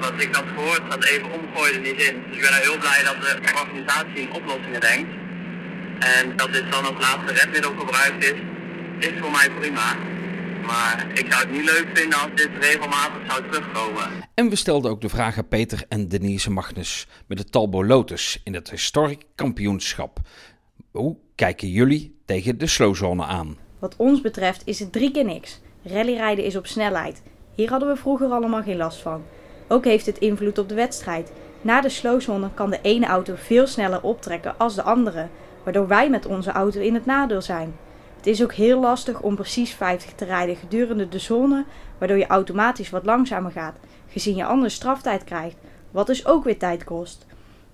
wat 0.00 0.12
ik 0.16 0.34
had 0.34 0.44
gehoord, 0.54 0.90
dat 0.90 1.04
even 1.04 1.32
omgooide 1.32 1.78
niet 1.78 2.02
in. 2.02 2.22
Dus 2.26 2.36
ik 2.36 2.42
ben 2.42 2.54
heel 2.54 2.78
blij 2.78 3.02
dat 3.04 3.16
de 3.22 3.52
organisatie 3.54 4.20
in 4.20 4.32
oplossingen 4.32 4.80
denkt. 4.80 5.10
En 5.98 6.36
dat 6.36 6.52
dit 6.52 6.70
dan 6.70 6.84
als 6.84 7.00
laatste 7.00 7.32
redmiddel 7.32 7.74
gebruikt 7.78 8.24
is, 8.24 8.38
is 8.98 9.12
voor 9.20 9.30
mij 9.30 9.50
prima. 9.58 9.96
Maar 10.66 11.06
ik 11.14 11.32
zou 11.32 11.42
het 11.42 11.50
niet 11.50 11.64
leuk 11.64 11.86
vinden 11.94 12.18
als 12.18 12.30
dit 12.34 12.48
regelmatig 12.60 13.20
zou 13.28 13.42
terugkomen. 13.50 14.10
En 14.34 14.48
we 14.48 14.56
stelden 14.56 14.90
ook 14.90 15.00
de 15.00 15.08
vraag 15.08 15.38
aan 15.38 15.48
Peter 15.48 15.84
en 15.88 16.08
Denise 16.08 16.50
Magnus 16.50 17.06
met 17.26 17.38
de 17.38 17.44
Talbo 17.44 17.84
Lotus 17.84 18.40
in 18.44 18.54
het 18.54 18.70
historic 18.70 19.22
kampioenschap. 19.34 20.18
Hoe 20.90 21.16
kijken 21.34 21.68
jullie 21.68 22.16
tegen 22.24 22.58
de 22.58 22.66
slowzone 22.66 23.24
aan? 23.24 23.56
Wat 23.78 23.94
ons 23.96 24.20
betreft 24.20 24.62
is 24.64 24.78
het 24.78 24.92
drie 24.92 25.10
keer 25.10 25.24
niks. 25.24 25.60
Rallyrijden 25.82 26.44
is 26.44 26.56
op 26.56 26.66
snelheid. 26.66 27.22
Hier 27.54 27.70
hadden 27.70 27.88
we 27.88 27.96
vroeger 27.96 28.30
allemaal 28.30 28.62
geen 28.62 28.76
last 28.76 28.98
van. 28.98 29.22
Ook 29.68 29.84
heeft 29.84 30.06
het 30.06 30.18
invloed 30.18 30.58
op 30.58 30.68
de 30.68 30.74
wedstrijd. 30.74 31.32
Na 31.60 31.80
de 31.80 31.88
slowzone 31.88 32.50
kan 32.54 32.70
de 32.70 32.78
ene 32.82 33.06
auto 33.06 33.34
veel 33.36 33.66
sneller 33.66 34.02
optrekken 34.02 34.58
als 34.58 34.74
de 34.74 34.82
andere, 34.82 35.28
waardoor 35.64 35.88
wij 35.88 36.10
met 36.10 36.26
onze 36.26 36.50
auto 36.50 36.80
in 36.80 36.94
het 36.94 37.06
nadeel 37.06 37.42
zijn. 37.42 37.74
Het 38.26 38.34
is 38.34 38.42
ook 38.42 38.52
heel 38.52 38.80
lastig 38.80 39.20
om 39.20 39.34
precies 39.34 39.74
50 39.74 40.12
te 40.12 40.24
rijden 40.24 40.56
gedurende 40.56 41.08
de 41.08 41.18
zone, 41.18 41.64
waardoor 41.98 42.16
je 42.16 42.26
automatisch 42.26 42.90
wat 42.90 43.04
langzamer 43.04 43.50
gaat, 43.50 43.76
gezien 44.08 44.36
je 44.36 44.44
anders 44.44 44.74
straftijd 44.74 45.24
krijgt, 45.24 45.56
wat 45.90 46.06
dus 46.06 46.26
ook 46.26 46.44
weer 46.44 46.58
tijd 46.58 46.84
kost. 46.84 47.26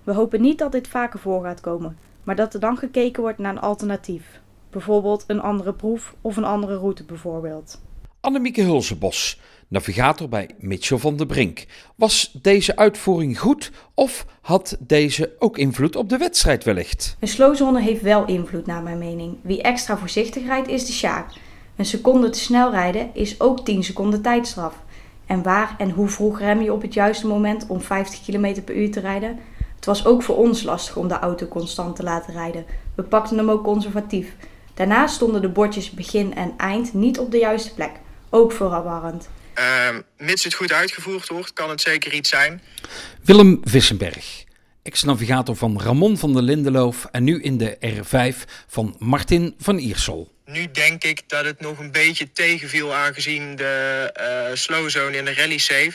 We 0.04 0.12
hopen 0.12 0.40
niet 0.40 0.58
dat 0.58 0.72
dit 0.72 0.88
vaker 0.88 1.18
voor 1.18 1.42
gaat 1.42 1.60
komen, 1.60 1.98
maar 2.24 2.36
dat 2.36 2.54
er 2.54 2.60
dan 2.60 2.76
gekeken 2.76 3.22
wordt 3.22 3.38
naar 3.38 3.52
een 3.52 3.60
alternatief. 3.60 4.40
Bijvoorbeeld 4.70 5.24
een 5.26 5.40
andere 5.40 5.72
proef 5.72 6.14
of 6.20 6.36
een 6.36 6.44
andere 6.44 6.76
route 6.76 7.04
bijvoorbeeld. 7.04 7.80
Annemieke 8.24 8.62
Hulsebos, 8.62 9.40
navigator 9.68 10.28
bij 10.28 10.50
Mitchell 10.58 10.98
van 10.98 11.16
der 11.16 11.26
Brink. 11.26 11.64
Was 11.94 12.38
deze 12.42 12.76
uitvoering 12.76 13.38
goed 13.38 13.70
of 13.94 14.26
had 14.40 14.76
deze 14.80 15.32
ook 15.38 15.58
invloed 15.58 15.96
op 15.96 16.08
de 16.08 16.16
wedstrijd 16.16 16.64
wellicht? 16.64 17.16
Een 17.20 17.28
slowzone 17.28 17.80
heeft 17.80 18.02
wel 18.02 18.26
invloed 18.26 18.66
naar 18.66 18.82
mijn 18.82 18.98
mening. 18.98 19.36
Wie 19.40 19.62
extra 19.62 19.98
voorzichtig 19.98 20.46
rijdt 20.46 20.68
is 20.68 20.86
de 20.86 20.92
Sjaak. 20.92 21.32
Een 21.76 21.84
seconde 21.84 22.30
te 22.30 22.38
snel 22.38 22.70
rijden 22.70 23.10
is 23.14 23.40
ook 23.40 23.64
10 23.64 23.84
seconden 23.84 24.22
tijdstraf. 24.22 24.74
En 25.26 25.42
waar 25.42 25.74
en 25.78 25.90
hoe 25.90 26.08
vroeg 26.08 26.38
rem 26.38 26.62
je 26.62 26.72
op 26.72 26.82
het 26.82 26.94
juiste 26.94 27.26
moment 27.26 27.66
om 27.66 27.80
50 27.80 28.24
km 28.24 28.62
per 28.62 28.76
uur 28.76 28.90
te 28.90 29.00
rijden? 29.00 29.38
Het 29.76 29.84
was 29.84 30.06
ook 30.06 30.22
voor 30.22 30.36
ons 30.36 30.62
lastig 30.62 30.96
om 30.96 31.08
de 31.08 31.18
auto 31.18 31.46
constant 31.46 31.96
te 31.96 32.02
laten 32.02 32.32
rijden. 32.32 32.64
We 32.94 33.02
pakten 33.02 33.36
hem 33.36 33.50
ook 33.50 33.64
conservatief. 33.64 34.36
Daarnaast 34.74 35.14
stonden 35.14 35.40
de 35.40 35.48
bordjes 35.48 35.90
begin 35.90 36.34
en 36.34 36.52
eind 36.56 36.94
niet 36.94 37.18
op 37.18 37.30
de 37.30 37.38
juiste 37.38 37.74
plek. 37.74 38.00
Ook 38.34 38.52
verwarrend. 38.52 39.28
Uh, 39.58 39.88
mits 40.18 40.44
het 40.44 40.54
goed 40.54 40.72
uitgevoerd 40.72 41.28
wordt, 41.28 41.52
kan 41.52 41.70
het 41.70 41.80
zeker 41.80 42.12
iets 42.12 42.28
zijn. 42.28 42.62
Willem 43.22 43.60
Vissenberg, 43.64 44.44
ex-navigator 44.82 45.56
van 45.56 45.80
Ramon 45.80 46.18
van 46.18 46.32
der 46.32 46.42
Lindeloof 46.42 47.04
en 47.10 47.24
nu 47.24 47.42
in 47.42 47.58
de 47.58 47.76
R5 47.80 48.50
van 48.66 48.96
Martin 48.98 49.54
van 49.58 49.78
Iersel. 49.78 50.32
Nu 50.44 50.70
denk 50.70 51.04
ik 51.04 51.28
dat 51.28 51.44
het 51.44 51.60
nog 51.60 51.78
een 51.78 51.92
beetje 51.92 52.32
tegenviel 52.32 52.94
aangezien 52.94 53.56
de 53.56 54.10
uh, 54.50 54.56
slow 54.56 54.90
zone 54.90 55.16
in 55.16 55.24
de 55.24 55.34
rally 55.34 55.58
safe 55.58 55.92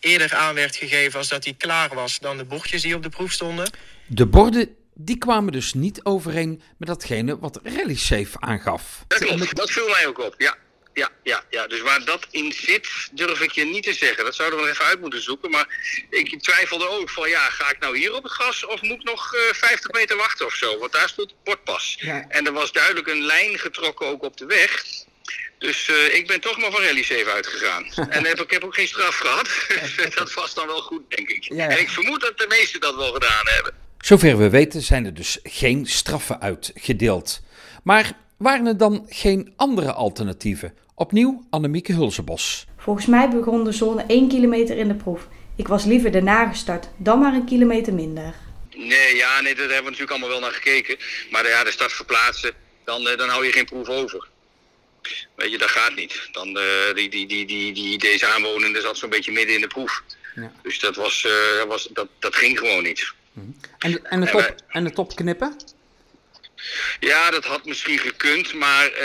eerder 0.00 0.34
aan 0.34 0.54
werd 0.54 0.76
gegeven 0.76 1.18
als 1.18 1.28
dat 1.28 1.44
hij 1.44 1.54
klaar 1.58 1.94
was 1.94 2.18
dan 2.18 2.36
de 2.36 2.44
bordjes 2.44 2.82
die 2.82 2.94
op 2.94 3.02
de 3.02 3.08
proef 3.08 3.32
stonden. 3.32 3.70
De 4.06 4.26
borden 4.26 4.76
die 4.94 5.18
kwamen 5.18 5.52
dus 5.52 5.74
niet 5.74 6.04
overeen 6.04 6.62
met 6.76 6.88
datgene 6.88 7.38
wat 7.38 7.60
Rally 7.62 7.96
Safe 7.96 8.40
aangaf. 8.40 9.04
Dat 9.06 9.18
klopt, 9.18 9.56
dat 9.56 9.70
viel 9.70 9.88
mij 9.88 10.06
ook 10.06 10.18
op, 10.18 10.34
ja. 10.38 10.56
Ja, 10.94 11.10
ja, 11.22 11.44
ja, 11.50 11.66
dus 11.66 11.80
waar 11.80 12.04
dat 12.04 12.26
in 12.30 12.52
zit, 12.52 12.88
durf 13.12 13.40
ik 13.40 13.50
je 13.50 13.64
niet 13.64 13.82
te 13.82 13.92
zeggen. 13.92 14.24
Dat 14.24 14.34
zouden 14.34 14.58
we 14.58 14.64
nog 14.64 14.74
even 14.74 14.84
uit 14.84 15.00
moeten 15.00 15.22
zoeken. 15.22 15.50
Maar 15.50 15.68
ik 16.10 16.42
twijfelde 16.42 16.88
ook 16.88 17.10
van, 17.10 17.28
ja, 17.28 17.50
ga 17.50 17.70
ik 17.70 17.78
nou 17.78 17.98
hier 17.98 18.14
op 18.14 18.22
het 18.22 18.32
gas 18.32 18.66
of 18.66 18.82
moet 18.82 18.98
ik 18.98 19.04
nog 19.04 19.34
uh, 19.34 19.40
50 19.52 19.90
meter 19.92 20.16
wachten 20.16 20.46
of 20.46 20.54
zo? 20.54 20.78
Want 20.78 20.92
daar 20.92 21.08
stond 21.08 21.30
het 21.30 21.44
bordpas. 21.44 21.96
Ja. 22.00 22.24
En 22.28 22.46
er 22.46 22.52
was 22.52 22.72
duidelijk 22.72 23.08
een 23.08 23.22
lijn 23.22 23.58
getrokken 23.58 24.06
ook 24.06 24.22
op 24.22 24.36
de 24.36 24.46
weg. 24.46 24.84
Dus 25.58 25.88
uh, 25.88 26.14
ik 26.14 26.26
ben 26.26 26.40
toch 26.40 26.58
maar 26.58 26.70
van 26.70 26.82
Rally 26.82 27.04
7 27.04 27.32
uitgegaan. 27.32 27.92
en 28.16 28.26
heb, 28.26 28.40
ik 28.40 28.50
heb 28.50 28.64
ook 28.64 28.74
geen 28.74 28.88
straf 28.88 29.16
gehad. 29.16 29.48
dat 30.18 30.32
was 30.32 30.54
dan 30.54 30.66
wel 30.66 30.80
goed, 30.80 31.02
denk 31.08 31.28
ik. 31.28 31.42
Ja. 31.42 31.68
En 31.68 31.78
ik 31.78 31.88
vermoed 31.88 32.20
dat 32.20 32.38
de 32.38 32.46
meesten 32.48 32.80
dat 32.80 32.96
wel 32.96 33.12
gedaan 33.12 33.46
hebben. 33.46 33.74
Zover 33.98 34.38
we 34.38 34.50
weten 34.50 34.82
zijn 34.82 35.04
er 35.04 35.14
dus 35.14 35.38
geen 35.42 35.86
straffen 35.86 36.40
uitgedeeld. 36.40 37.40
Maar 37.82 38.12
waren 38.40 38.66
er 38.66 38.76
dan 38.76 39.06
geen 39.08 39.52
andere 39.56 39.92
alternatieven? 39.92 40.74
Opnieuw 40.94 41.46
Annemieke 41.50 41.92
Hulsebos. 41.92 42.66
Volgens 42.76 43.06
mij 43.06 43.28
begon 43.28 43.64
de 43.64 43.72
zone 43.72 44.04
1 44.06 44.28
kilometer 44.28 44.76
in 44.76 44.88
de 44.88 44.94
proef. 44.94 45.28
Ik 45.56 45.68
was 45.68 45.84
liever 45.84 46.10
daarna 46.10 46.48
gestart, 46.48 46.88
dan 46.96 47.18
maar 47.18 47.34
een 47.34 47.44
kilometer 47.44 47.94
minder. 47.94 48.34
Nee, 48.74 49.16
ja, 49.16 49.40
nee, 49.40 49.54
daar 49.54 49.64
hebben 49.64 49.76
we 49.76 49.90
natuurlijk 49.90 50.10
allemaal 50.10 50.28
wel 50.28 50.40
naar 50.40 50.52
gekeken. 50.52 50.96
Maar 51.30 51.48
ja, 51.48 51.64
de 51.64 51.70
start 51.70 51.92
verplaatsen, 51.92 52.52
dan, 52.84 53.04
dan 53.04 53.28
hou 53.28 53.44
je 53.44 53.52
geen 53.52 53.64
proef 53.64 53.88
over. 53.88 54.28
Weet 55.34 55.50
je, 55.50 55.58
dat 55.58 55.70
gaat 55.70 55.94
niet. 55.94 56.28
Dan, 56.32 56.48
uh, 56.48 56.94
die, 56.94 57.10
die, 57.10 57.26
die, 57.26 57.46
die, 57.46 57.72
die, 57.72 57.98
deze 57.98 58.26
aanwonende 58.26 58.80
zat 58.80 58.96
zo'n 58.96 59.10
beetje 59.10 59.32
midden 59.32 59.54
in 59.54 59.60
de 59.60 59.66
proef. 59.66 60.02
Ja. 60.34 60.52
Dus 60.62 60.80
dat, 60.80 60.96
was, 60.96 61.26
uh, 61.26 61.64
was, 61.68 61.88
dat, 61.92 62.08
dat 62.18 62.36
ging 62.36 62.58
gewoon 62.58 62.82
niet. 62.82 63.12
En, 63.78 64.04
en, 64.04 64.20
de 64.20 64.30
top, 64.30 64.40
en, 64.40 64.56
en 64.68 64.84
de 64.84 64.92
top 64.92 65.16
knippen? 65.16 65.56
Ja, 67.00 67.30
dat 67.30 67.44
had 67.44 67.64
misschien 67.64 67.98
gekund, 67.98 68.54
maar 68.54 68.86
uh, 68.90 68.98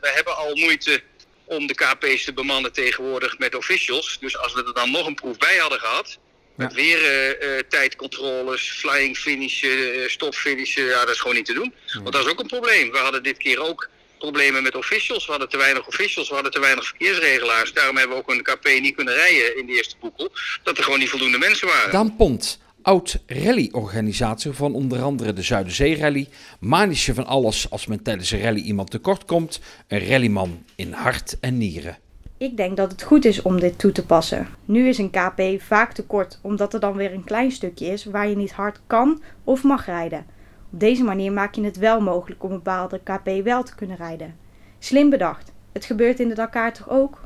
we 0.00 0.10
hebben 0.14 0.36
al 0.36 0.56
moeite 0.56 1.02
om 1.44 1.66
de 1.66 1.74
KP's 1.74 2.24
te 2.24 2.32
bemannen 2.32 2.72
tegenwoordig 2.72 3.38
met 3.38 3.54
officials. 3.54 4.16
Dus 4.20 4.38
als 4.38 4.54
we 4.54 4.64
er 4.64 4.74
dan 4.74 4.90
nog 4.90 5.06
een 5.06 5.14
proef 5.14 5.38
bij 5.38 5.56
hadden 5.56 5.78
gehad, 5.78 6.18
met 6.54 6.72
weer 6.72 7.00
uh, 7.42 7.58
tijdcontroles, 7.68 8.70
flying 8.70 9.16
finishen, 9.16 9.98
uh, 9.98 10.08
stopfinishen, 10.08 10.84
ja, 10.84 11.00
dat 11.00 11.14
is 11.14 11.20
gewoon 11.20 11.36
niet 11.36 11.46
te 11.46 11.52
doen. 11.52 11.74
Ja. 11.86 12.00
Want 12.00 12.12
dat 12.12 12.24
is 12.24 12.30
ook 12.30 12.40
een 12.40 12.46
probleem. 12.46 12.90
We 12.90 12.98
hadden 12.98 13.22
dit 13.22 13.36
keer 13.36 13.60
ook 13.60 13.88
problemen 14.18 14.62
met 14.62 14.74
officials. 14.74 15.24
We 15.24 15.30
hadden 15.30 15.48
te 15.48 15.56
weinig 15.56 15.86
officials, 15.86 16.28
we 16.28 16.34
hadden 16.34 16.52
te 16.52 16.60
weinig 16.60 16.86
verkeersregelaars. 16.86 17.72
Daarom 17.72 17.96
hebben 17.96 18.16
we 18.16 18.22
ook 18.22 18.30
een 18.30 18.42
KP 18.42 18.80
niet 18.80 18.94
kunnen 18.94 19.14
rijden 19.14 19.56
in 19.56 19.66
de 19.66 19.72
eerste 19.72 19.96
boekel. 20.00 20.32
Dat 20.62 20.78
er 20.78 20.84
gewoon 20.84 20.98
niet 20.98 21.08
voldoende 21.08 21.38
mensen 21.38 21.66
waren. 21.66 21.90
Dan 21.90 22.16
Pont, 22.16 22.58
oud 22.82 23.22
rally-organisatie 23.26 24.52
van 24.52 24.74
onder 24.74 25.02
andere 25.02 25.32
de 25.32 25.42
Zuiderzee-rally. 25.42 26.28
Manische 26.60 27.14
van 27.14 27.26
alles 27.26 27.70
als 27.70 27.86
men 27.86 28.02
tijdens 28.02 28.30
een 28.30 28.40
rally 28.40 28.60
iemand 28.60 28.90
tekort 28.90 29.24
komt. 29.24 29.60
Een 29.88 30.06
rallyman 30.06 30.64
in 30.74 30.92
hart 30.92 31.36
en 31.40 31.58
nieren. 31.58 31.96
Ik 32.36 32.56
denk 32.56 32.76
dat 32.76 32.90
het 32.90 33.02
goed 33.02 33.24
is 33.24 33.42
om 33.42 33.60
dit 33.60 33.78
toe 33.78 33.92
te 33.92 34.06
passen. 34.06 34.48
Nu 34.64 34.88
is 34.88 34.98
een 34.98 35.10
KP 35.10 35.42
vaak 35.58 35.92
te 35.92 36.04
kort, 36.04 36.38
omdat 36.42 36.74
er 36.74 36.80
dan 36.80 36.96
weer 36.96 37.12
een 37.12 37.24
klein 37.24 37.50
stukje 37.50 37.86
is 37.86 38.04
waar 38.04 38.28
je 38.28 38.36
niet 38.36 38.52
hard 38.52 38.80
kan 38.86 39.22
of 39.44 39.62
mag 39.62 39.86
rijden. 39.86 40.24
Op 40.72 40.80
deze 40.80 41.02
manier 41.02 41.32
maak 41.32 41.54
je 41.54 41.64
het 41.64 41.76
wel 41.76 42.00
mogelijk 42.00 42.44
om 42.44 42.50
een 42.50 42.56
bepaalde 42.56 43.00
KP 43.04 43.44
wel 43.44 43.62
te 43.62 43.74
kunnen 43.74 43.96
rijden. 43.96 44.34
Slim 44.78 45.10
bedacht. 45.10 45.52
Het 45.72 45.84
gebeurt 45.84 46.20
in 46.20 46.28
de 46.28 46.34
Dakar 46.34 46.72
toch 46.72 46.90
ook? 46.90 47.20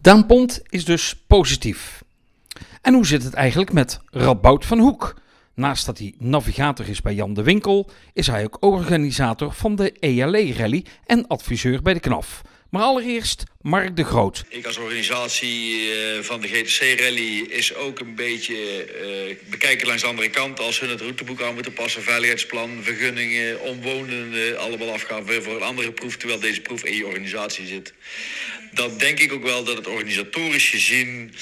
Daan 0.00 0.26
Pont 0.26 0.62
is 0.68 0.84
dus 0.84 1.22
positief. 1.26 1.99
En 2.82 2.94
hoe 2.94 3.06
zit 3.06 3.22
het 3.22 3.34
eigenlijk 3.34 3.72
met 3.72 4.00
Radboud 4.10 4.64
van 4.64 4.78
Hoek? 4.78 5.14
Naast 5.54 5.86
dat 5.86 5.98
hij 5.98 6.14
navigator 6.18 6.88
is 6.88 7.00
bij 7.00 7.14
Jan 7.14 7.34
de 7.34 7.42
Winkel, 7.42 7.90
is 8.12 8.26
hij 8.26 8.44
ook 8.44 8.56
organisator 8.60 9.52
van 9.52 9.76
de 9.76 9.92
ELE 9.92 10.52
Rally 10.54 10.84
en 11.06 11.26
adviseur 11.26 11.82
bij 11.82 11.94
de 11.94 12.00
KNAF. 12.00 12.42
Maar 12.70 12.82
allereerst 12.82 13.44
Mark 13.60 13.96
de 13.96 14.04
Groot. 14.04 14.44
Ik 14.48 14.66
als 14.66 14.76
organisatie 14.76 15.74
uh, 15.74 16.22
van 16.22 16.40
de 16.40 16.48
GTC 16.48 17.00
Rally 17.00 17.40
is 17.48 17.74
ook 17.74 18.00
een 18.00 18.14
beetje 18.14 18.54
uh, 19.28 19.50
bekijken 19.50 19.86
langs 19.86 20.02
de 20.02 20.08
andere 20.08 20.30
kant. 20.30 20.60
Als 20.60 20.80
hun 20.80 20.90
het 20.90 21.00
routeboek 21.00 21.42
aan 21.42 21.54
moeten 21.54 21.72
passen, 21.72 22.02
veiligheidsplan, 22.02 22.70
vergunningen, 22.82 23.60
omwonenden, 23.60 24.58
allemaal 24.58 24.92
afgaan 24.92 25.24
voor 25.26 25.56
een 25.56 25.62
andere 25.62 25.92
proef, 25.92 26.16
terwijl 26.16 26.40
deze 26.40 26.60
proef 26.60 26.84
in 26.84 26.96
je 26.96 27.06
organisatie 27.06 27.66
zit. 27.66 27.94
Dan 28.72 28.98
denk 28.98 29.20
ik 29.20 29.32
ook 29.32 29.42
wel 29.42 29.64
dat 29.64 29.76
het 29.76 29.86
organisatorisch 29.86 30.68
gezien 30.68 31.34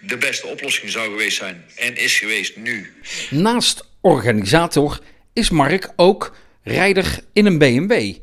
de 0.00 0.16
beste 0.16 0.46
oplossing 0.46 0.90
zou 0.90 1.10
geweest 1.10 1.36
zijn 1.36 1.64
en 1.76 1.96
is 1.96 2.18
geweest 2.18 2.56
nu. 2.56 2.92
Naast 3.30 3.88
organisator 4.00 5.00
is 5.32 5.50
Mark 5.50 5.92
ook 5.96 6.36
rijder 6.62 7.18
in 7.32 7.46
een 7.46 7.58
BMW. 7.58 8.14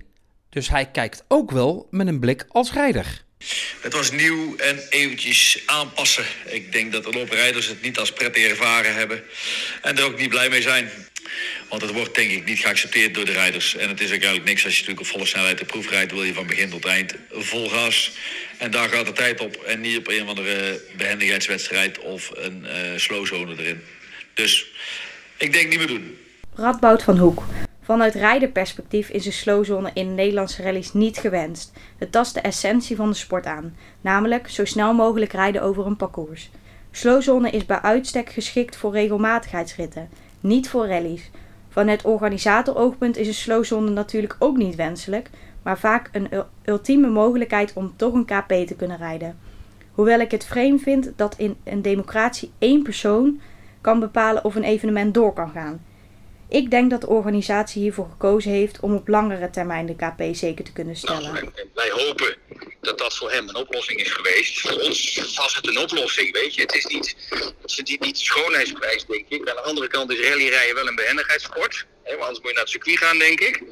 Dus 0.50 0.70
hij 0.70 0.92
kijkt 0.92 1.24
ook 1.28 1.52
wel 1.52 1.88
met 1.92 2.08
een 2.08 2.20
blik 2.20 2.46
als 2.50 2.74
rijder. 2.74 3.26
Het 3.82 3.94
was 3.94 4.12
nieuw 4.12 4.56
en 4.56 4.80
eventjes 4.90 5.64
aanpassen. 5.66 6.26
Ik 6.46 6.72
denk 6.72 6.92
dat 6.92 7.04
de 7.04 7.12
looprijders 7.12 7.68
het 7.68 7.82
niet 7.82 8.00
als 8.00 8.14
prettig 8.14 8.50
ervaren 8.50 8.96
hebben 8.96 9.24
en 9.82 9.98
er 9.98 10.04
ook 10.04 10.20
niet 10.20 10.30
blij 10.30 10.50
mee 10.50 10.62
zijn. 10.62 10.90
Want 11.70 11.82
het 11.82 11.92
wordt 11.92 12.16
denk 12.16 12.32
ik 12.32 12.46
niet 12.46 12.60
geaccepteerd 12.60 13.14
door 13.14 13.26
de 13.26 13.32
rijders. 13.32 13.76
En 13.76 13.90
het 13.90 14.02
is 14.02 14.10
eigenlijk 14.10 14.46
niks 14.46 14.66
als 14.66 14.74
je 14.74 14.80
natuurlijk 14.80 15.08
op 15.08 15.14
volle 15.14 15.26
snelheid 15.26 15.58
de 15.58 15.66
proef 15.66 15.90
rijdt. 15.90 16.12
Wil 16.12 16.24
je 16.24 16.34
van 16.34 16.48
begin 16.48 16.70
tot 16.70 16.86
eind 16.86 17.16
vol 17.32 17.70
gas. 17.70 18.12
En 18.58 18.72
daar 18.72 18.90
gaat 18.90 19.06
de 19.06 19.12
tijd 19.12 19.40
op. 19.40 19.56
En 19.56 19.82
niet 19.82 19.98
op 19.98 20.08
een 20.08 20.22
of 20.22 20.28
andere 20.30 20.82
behendigheidswedstrijd 20.98 22.00
of 22.00 22.32
een 22.36 22.66
uh, 22.66 22.72
slowzone 22.96 23.56
erin. 23.58 23.82
Dus 24.34 24.68
ik 25.38 25.54
denk 25.54 25.70
niet 25.70 25.78
meer 25.78 25.88
doen. 25.88 26.18
Radboud 26.56 27.04
van 27.04 27.18
Hoek. 27.18 27.44
Vanuit 27.88 28.16
rijderperspectief 28.16 29.10
is 29.10 29.26
een 29.26 29.34
slowzone 29.34 29.92
in 29.94 30.16
Nederlandse 30.16 30.64
rallies 30.64 30.94
niet 30.94 31.18
gewenst. 31.18 31.74
Het 31.98 32.12
tast 32.12 32.34
de 32.34 32.40
essentie 32.40 32.96
van 32.96 33.10
de 33.10 33.16
sport 33.16 33.46
aan, 33.46 33.78
namelijk 34.02 34.50
zo 34.50 34.66
snel 34.66 34.94
mogelijk 34.94 35.32
rijden 35.32 35.62
over 35.62 35.86
een 35.86 35.96
parcours. 35.96 36.50
Slowzone 36.92 37.50
is 37.50 37.66
bij 37.66 37.82
uitstek 37.82 38.30
geschikt 38.30 38.76
voor 38.76 38.92
regelmatigheidsritten, 38.92 40.10
niet 40.48 40.70
voor 40.70 40.88
rallies. 40.88 41.32
Vanuit 41.70 42.06
organisatoroogpunt 42.06 43.18
is 43.18 43.28
een 43.28 43.34
slowzone 43.34 43.90
natuurlijk 43.90 44.36
ook 44.40 44.58
niet 44.58 44.76
wenselijk, 44.76 45.30
maar 45.64 45.80
vaak 45.80 46.10
een 46.12 46.30
ultieme 46.64 47.08
mogelijkheid 47.08 47.74
om 47.74 47.94
toch 47.96 48.14
een 48.14 48.26
KP 48.26 48.68
te 48.68 48.76
kunnen 48.78 48.98
rijden. 48.98 49.38
Hoewel 49.92 50.20
ik 50.20 50.32
het 50.32 50.46
vreemd 50.46 50.82
vind 50.82 51.12
dat 51.16 51.36
in 51.38 51.56
een 51.64 51.82
democratie 51.82 52.52
één 52.58 52.84
persoon 52.84 53.40
kan 53.82 54.00
bepalen 54.00 54.44
of 54.44 54.56
een 54.56 54.64
evenement 54.64 55.14
door 55.14 55.34
kan 55.34 55.50
gaan. 55.50 55.80
Ik 56.50 56.72
denk 56.72 56.90
dat 56.90 57.02
de 57.02 57.08
organisatie 57.08 57.82
hiervoor 57.82 58.08
gekozen 58.10 58.52
heeft 58.52 58.80
om 58.80 58.96
op 58.96 59.08
langere 59.08 59.50
termijn 59.50 59.86
de 59.86 59.96
KP 59.96 60.36
zeker 60.36 60.66
te 60.66 60.74
kunnen 60.74 60.96
stellen. 60.96 61.34
Nou, 61.34 61.52
wij 61.74 61.90
hopen 61.90 62.36
dat 62.82 62.98
dat 62.98 63.16
voor 63.16 63.32
hem 63.32 63.50
een 63.50 63.56
oplossing 63.56 64.00
is 64.00 64.12
geweest. 64.12 64.60
Voor 64.60 64.80
ons 64.82 65.16
was 65.36 65.56
het 65.56 65.68
een 65.68 65.80
oplossing, 65.80 66.32
weet 66.32 66.56
je. 66.56 66.62
Het 66.62 66.76
is 66.76 66.86
niet, 66.86 67.16
het 67.62 67.72
is 67.72 67.82
niet, 67.84 68.00
niet 68.00 68.18
schoonheidsprijs, 68.18 69.06
denk 69.06 69.26
ik. 69.30 69.50
Aan 69.50 69.56
de 69.56 69.62
andere 69.62 69.88
kant 69.88 70.12
is 70.12 70.28
rallyrijden 70.30 70.76
wel 70.76 70.88
een 70.88 70.96
behendigheidssport. 70.96 71.86
Hè, 72.04 72.12
want 72.12 72.24
anders 72.24 72.40
moet 72.40 72.48
je 72.48 72.54
naar 72.54 72.64
het 72.64 72.72
circuit 72.72 72.98
gaan, 72.98 73.18
denk 73.18 73.40
ik. 73.40 73.64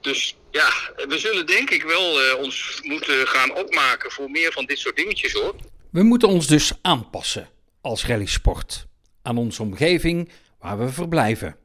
Dus 0.00 0.36
ja, 0.50 0.68
we 1.08 1.18
zullen 1.18 1.46
denk 1.46 1.70
ik 1.70 1.82
wel 1.82 2.24
uh, 2.24 2.38
ons 2.38 2.80
moeten 2.82 3.26
gaan 3.26 3.54
opmaken 3.54 4.10
voor 4.10 4.30
meer 4.30 4.52
van 4.52 4.64
dit 4.64 4.78
soort 4.78 4.96
dingetjes 4.96 5.32
hoor. 5.32 5.54
We 5.90 6.02
moeten 6.02 6.28
ons 6.28 6.46
dus 6.46 6.72
aanpassen 6.82 7.48
als 7.80 8.06
rallysport 8.06 8.86
aan 9.22 9.38
onze 9.38 9.62
omgeving 9.62 10.30
waar 10.58 10.78
we 10.78 10.88
verblijven. 10.88 11.56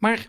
Maar 0.00 0.26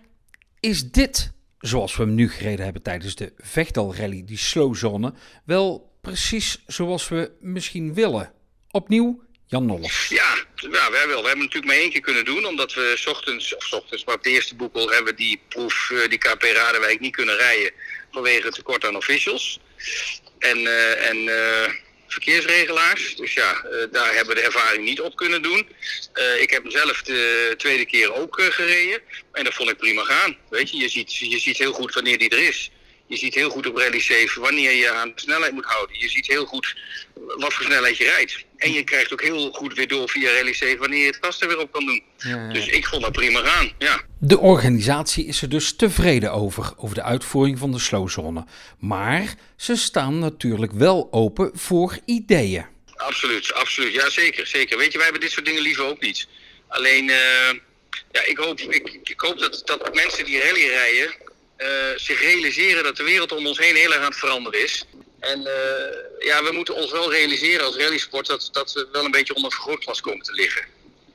is 0.60 0.92
dit, 0.92 1.32
zoals 1.60 1.96
we 1.96 2.04
hem 2.04 2.16
nu 2.16 2.30
gereden 2.30 2.64
hebben 2.64 2.82
tijdens 2.82 3.16
de 3.16 3.34
Vechtalrally, 3.38 4.24
die 4.26 4.38
slowzone, 4.38 5.14
wel 5.46 5.98
precies 6.02 6.64
zoals 6.68 7.10
we 7.10 7.32
misschien 7.40 7.94
willen? 7.94 8.34
Opnieuw, 8.72 9.24
Jan 9.46 9.66
Nolles. 9.66 10.08
Ja, 10.10 10.36
nou, 10.56 10.92
wij 10.92 11.08
wel. 11.08 11.22
We 11.22 11.28
hebben 11.28 11.30
het 11.30 11.38
natuurlijk 11.38 11.66
maar 11.66 11.76
één 11.76 11.90
keer 11.90 12.02
kunnen 12.02 12.26
doen, 12.26 12.46
omdat 12.46 12.74
we 12.74 12.94
s 12.98 13.08
ochtends, 13.08 13.56
of 13.56 13.64
s 13.64 13.74
ochtends, 13.74 14.04
maar 14.04 14.16
op 14.16 14.24
de 14.24 14.30
eerste 14.30 14.56
boekel 14.56 14.90
hebben 14.90 15.16
die 15.16 15.42
proef, 15.48 15.94
die 16.10 16.18
KP 16.18 16.42
Radenwijk 16.42 17.00
niet 17.00 17.16
kunnen 17.16 17.36
rijden. 17.36 17.72
vanwege 18.12 18.46
het 18.46 18.56
tekort 18.56 18.86
aan 18.86 18.96
officials 18.96 19.60
en, 20.40 20.58
eh, 20.58 21.10
en 21.10 21.18
eh, 21.18 21.74
verkeersregelaars. 22.12 23.16
Dus 23.16 23.34
ja, 23.34 23.64
eh, 23.64 23.88
daar 23.92 24.16
hebben 24.16 24.36
we 24.36 24.42
de 24.42 24.48
ervaring 24.48 24.86
niet 24.86 25.02
op 25.02 25.16
kunnen 25.16 25.42
doen. 25.42 25.68
Eh, 26.14 26.42
ik 26.42 26.50
heb 26.50 26.64
zelf 26.68 27.02
de 27.02 27.54
tweede 27.58 27.86
keer 27.86 28.14
ook 28.14 28.40
eh, 28.40 28.46
gereden 28.46 29.02
en 29.32 29.44
dat 29.44 29.54
vond 29.54 29.70
ik 29.70 29.78
prima 29.78 30.04
gaan. 30.04 30.38
Weet 30.50 30.70
je, 30.70 30.78
je 30.78 30.90
ziet, 30.90 31.16
je 31.16 31.40
ziet 31.40 31.58
heel 31.58 31.74
goed 31.74 31.94
wanneer 31.94 32.18
die 32.18 32.30
er 32.30 32.48
is. 32.48 32.72
Je 33.12 33.18
ziet 33.18 33.36
heel 33.36 33.50
goed 33.50 33.68
op 33.68 33.78
Rally 33.78 34.00
7 34.00 34.42
wanneer 34.42 34.72
je 34.76 34.92
aan 34.92 35.12
de 35.16 35.22
snelheid 35.22 35.54
moet 35.54 35.66
houden. 35.66 36.00
Je 36.00 36.10
ziet 36.10 36.28
heel 36.28 36.46
goed 36.46 36.76
wat 37.38 37.54
voor 37.54 37.66
snelheid 37.66 37.98
je 37.98 38.04
rijdt. 38.04 38.46
En 38.58 38.72
je 38.72 38.84
krijgt 38.84 39.14
ook 39.14 39.22
heel 39.22 39.52
goed 39.52 39.74
weer 39.74 39.88
door 39.88 40.10
via 40.10 40.32
Rally 40.32 40.54
7 40.54 40.80
wanneer 40.80 41.00
je 41.00 41.06
het 41.06 41.20
kast 41.20 41.42
er 41.42 41.48
weer 41.48 41.60
op 41.60 41.72
kan 41.72 41.86
doen. 41.86 42.04
Dus 42.54 42.68
ik 42.68 42.86
vond 42.86 43.02
dat 43.02 43.12
prima 43.12 43.40
gaan, 43.40 43.72
ja. 43.78 44.02
De 44.20 44.40
organisatie 44.40 45.26
is 45.26 45.42
er 45.42 45.50
dus 45.50 45.76
tevreden 45.76 46.32
over, 46.32 46.74
over 46.78 46.96
de 46.96 47.04
uitvoering 47.04 47.60
van 47.60 47.72
de 47.72 47.80
slowzone. 47.80 48.46
Maar 48.80 49.36
ze 49.58 49.76
staan 49.76 50.20
natuurlijk 50.20 50.72
wel 50.72 51.08
open 51.12 51.52
voor 51.54 51.98
ideeën. 52.06 52.66
Absoluut, 52.96 53.54
absoluut. 53.54 53.94
Ja, 53.94 54.10
zeker, 54.10 54.48
zeker. 54.48 54.78
Weet 54.78 54.92
je, 54.92 54.98
wij 54.98 55.04
hebben 55.04 55.22
dit 55.22 55.32
soort 55.32 55.46
dingen 55.46 55.62
liever 55.62 55.86
ook 55.86 56.02
niet. 56.02 56.28
Alleen, 56.68 57.10
eh, 57.10 57.50
ja, 58.12 58.26
ik 58.26 58.38
hoop, 58.38 58.60
ik, 58.60 59.00
ik 59.04 59.20
hoop 59.20 59.40
dat, 59.40 59.62
dat 59.66 59.94
mensen 59.94 60.26
die 60.26 60.40
rally 60.42 60.68
rijden 60.68 61.21
zich 61.96 62.22
realiseren 62.22 62.84
dat 62.84 62.98
de 62.98 63.04
wereld 63.04 63.32
om 63.32 63.48
ons 63.48 63.58
heen 63.58 63.76
heel 63.76 63.94
erg 63.94 64.02
aan 64.02 64.10
het 64.10 64.18
veranderen 64.18 64.64
is. 64.64 64.86
En 65.22 65.46
eh, 65.46 66.26
ja, 66.26 66.44
we 66.44 66.52
moeten 66.52 66.76
ons 66.76 66.92
wel 66.92 67.12
realiseren 67.12 67.66
als 67.66 67.76
rallysport 67.76 68.28
dat, 68.28 68.50
dat 68.52 68.74
we 68.74 68.88
wel 68.92 69.06
een 69.06 69.12
beetje 69.12 69.36
onder 69.36 69.52
vergrootglas 69.52 70.02
komen 70.02 70.26
te 70.26 70.34
liggen. 70.34 70.66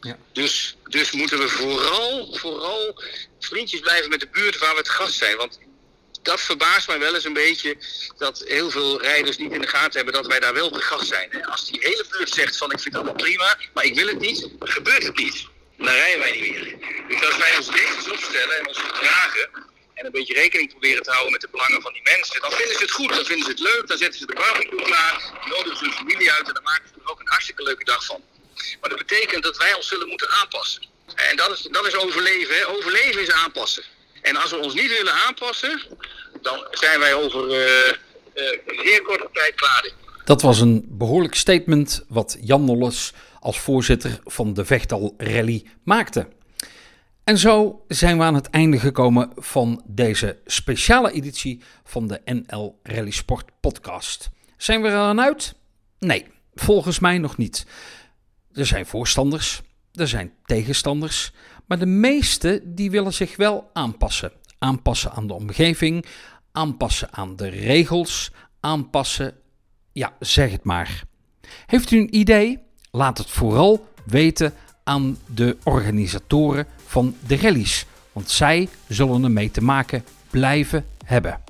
Ja. 0.01 0.19
Dus, 0.33 0.77
dus 0.85 1.11
moeten 1.11 1.39
we 1.39 1.49
vooral, 1.49 2.35
vooral 2.35 3.03
vriendjes 3.41 3.81
blijven 3.81 4.11
met 4.11 4.21
de 4.21 4.29
buurt 4.33 4.59
waar 4.59 4.73
we 4.73 4.79
het 4.79 4.89
gast 4.89 5.15
zijn. 5.15 5.37
Want 5.37 5.59
dat 6.23 6.41
verbaast 6.41 6.89
mij 6.89 6.99
wel 6.99 7.15
eens 7.15 7.25
een 7.25 7.33
beetje 7.33 7.77
dat 8.19 8.45
heel 8.47 8.71
veel 8.71 9.01
rijders 9.01 9.37
niet 9.37 9.53
in 9.53 9.61
de 9.61 9.67
gaten 9.67 9.97
hebben 9.97 10.15
dat 10.15 10.27
wij 10.27 10.41
daar 10.41 10.55
wel 10.55 10.71
te 10.71 10.81
gast 10.81 11.07
zijn. 11.07 11.47
Als 11.47 11.67
die 11.67 11.81
hele 11.83 12.05
buurt 12.11 12.31
zegt 12.31 12.57
van 12.57 12.73
ik 12.73 12.81
vind 12.81 12.95
dat 12.95 13.05
wel 13.05 13.15
prima, 13.15 13.59
maar 13.75 13.85
ik 13.85 13.95
wil 13.95 14.07
het 14.07 14.21
niet, 14.21 14.49
gebeurt 14.59 15.03
het 15.03 15.17
niet. 15.17 15.47
Dan 15.77 15.87
rijden 15.87 16.19
wij 16.19 16.41
niet 16.41 16.51
meer. 16.51 16.77
Dus 17.09 17.27
als 17.27 17.37
wij 17.37 17.57
ons 17.57 17.67
netjes 17.67 18.11
opstellen 18.11 18.59
en 18.59 18.69
ons 18.69 18.79
gedragen 18.79 19.49
en 19.99 20.05
een 20.07 20.19
beetje 20.19 20.35
rekening 20.35 20.69
proberen 20.69 21.03
te 21.03 21.11
houden 21.11 21.33
met 21.33 21.41
de 21.41 21.49
belangen 21.51 21.83
van 21.83 21.93
die 21.93 22.03
mensen, 22.13 22.41
dan 22.41 22.53
vinden 22.53 22.77
ze 22.77 22.83
het 22.83 22.91
goed, 22.91 23.09
dan 23.09 23.25
vinden 23.25 23.45
ze 23.45 23.51
het 23.51 23.61
leuk, 23.71 23.85
dan 23.87 23.99
zetten 23.99 24.19
ze 24.21 24.27
de 24.27 24.35
barbecue 24.35 24.83
klaar, 24.83 25.15
dan 25.41 25.49
nodigen 25.49 25.77
ze 25.77 25.85
hun 25.85 25.93
familie 25.93 26.33
uit 26.33 26.49
en 26.49 26.55
dan 26.55 26.63
maken 26.63 26.89
ze 26.89 26.95
er 27.01 27.11
ook 27.11 27.21
een 27.21 27.35
hartstikke 27.35 27.63
leuke 27.63 27.85
dag 27.85 28.05
van. 28.05 28.21
Maar 28.81 28.91
dat 28.91 28.99
betekent 28.99 29.43
dat 29.43 29.57
wij 29.57 29.75
ons 29.75 29.89
zullen 29.89 30.09
moeten 30.09 30.31
aanpassen. 30.31 30.83
En 31.15 31.37
dat 31.37 31.51
is, 31.51 31.69
dat 31.71 31.87
is 31.87 31.97
overleven. 31.97 32.69
Overleven 32.77 33.21
is 33.23 33.31
aanpassen. 33.31 33.85
En 34.23 34.37
als 34.37 34.51
we 34.51 34.57
ons 34.57 34.75
niet 34.75 34.97
willen 34.97 35.13
aanpassen, 35.13 35.83
dan 36.43 36.67
zijn 36.71 36.99
wij 36.99 37.15
over 37.15 37.41
een 38.35 38.61
zeer 38.85 39.03
korte 39.03 39.29
tijd 39.33 39.55
klaar. 39.55 39.91
Dat 40.25 40.43
was 40.43 40.61
een 40.61 40.85
behoorlijk 40.89 41.35
statement 41.35 42.05
wat 42.09 42.37
Jan 42.41 42.65
Nolles 42.65 43.13
als 43.41 43.59
voorzitter 43.59 44.19
van 44.25 44.55
de 44.55 44.65
Vechtal 44.65 45.15
Rally 45.19 45.65
maakte. 45.85 46.29
En 47.27 47.39
zo 47.39 47.85
zijn 47.89 48.19
we 48.19 48.25
aan 48.25 48.35
het 48.35 48.51
einde 48.51 48.79
gekomen 48.79 49.31
van 49.37 49.83
deze 49.87 50.39
speciale 50.45 51.13
editie 51.13 51.63
van 51.85 52.07
de 52.07 52.21
NL 52.25 52.79
Rally 52.83 53.11
Sport 53.11 53.51
podcast. 53.61 54.31
Zijn 54.57 54.83
we 54.83 54.89
er 54.89 54.97
aan 54.97 55.21
uit? 55.21 55.55
Nee, 55.99 56.27
volgens 56.55 56.99
mij 56.99 57.19
nog 57.19 57.37
niet. 57.37 57.67
Er 58.53 58.67
zijn 58.67 58.87
voorstanders, 58.87 59.63
er 59.93 60.09
zijn 60.09 60.33
tegenstanders, 60.45 61.33
maar 61.65 61.79
de 61.79 61.87
meesten 61.87 62.75
die 62.75 62.91
willen 62.91 63.13
zich 63.13 63.37
wel 63.37 63.71
aanpassen. 63.73 64.33
Aanpassen 64.59 65.13
aan 65.13 65.27
de 65.27 65.35
omgeving, 65.35 66.05
aanpassen 66.53 67.13
aan 67.13 67.37
de 67.37 67.49
regels, 67.49 68.33
aanpassen, 68.61 69.35
ja, 69.93 70.13
zeg 70.21 70.51
het 70.51 70.65
maar. 70.65 71.03
Heeft 71.67 71.91
u 71.91 71.99
een 71.99 72.17
idee? 72.17 72.59
Laat 72.91 73.19
het 73.19 73.31
vooral 73.31 73.87
weten 74.05 74.55
aan 74.85 75.19
de 75.27 75.57
organisatoren 75.63 76.67
van 76.87 77.17
de 77.27 77.37
rallies, 77.37 77.87
want 78.13 78.31
zij 78.31 78.69
zullen 78.89 79.25
ermee 79.25 79.51
te 79.51 79.63
maken 79.63 80.05
blijven 80.31 80.87
hebben. 81.05 81.41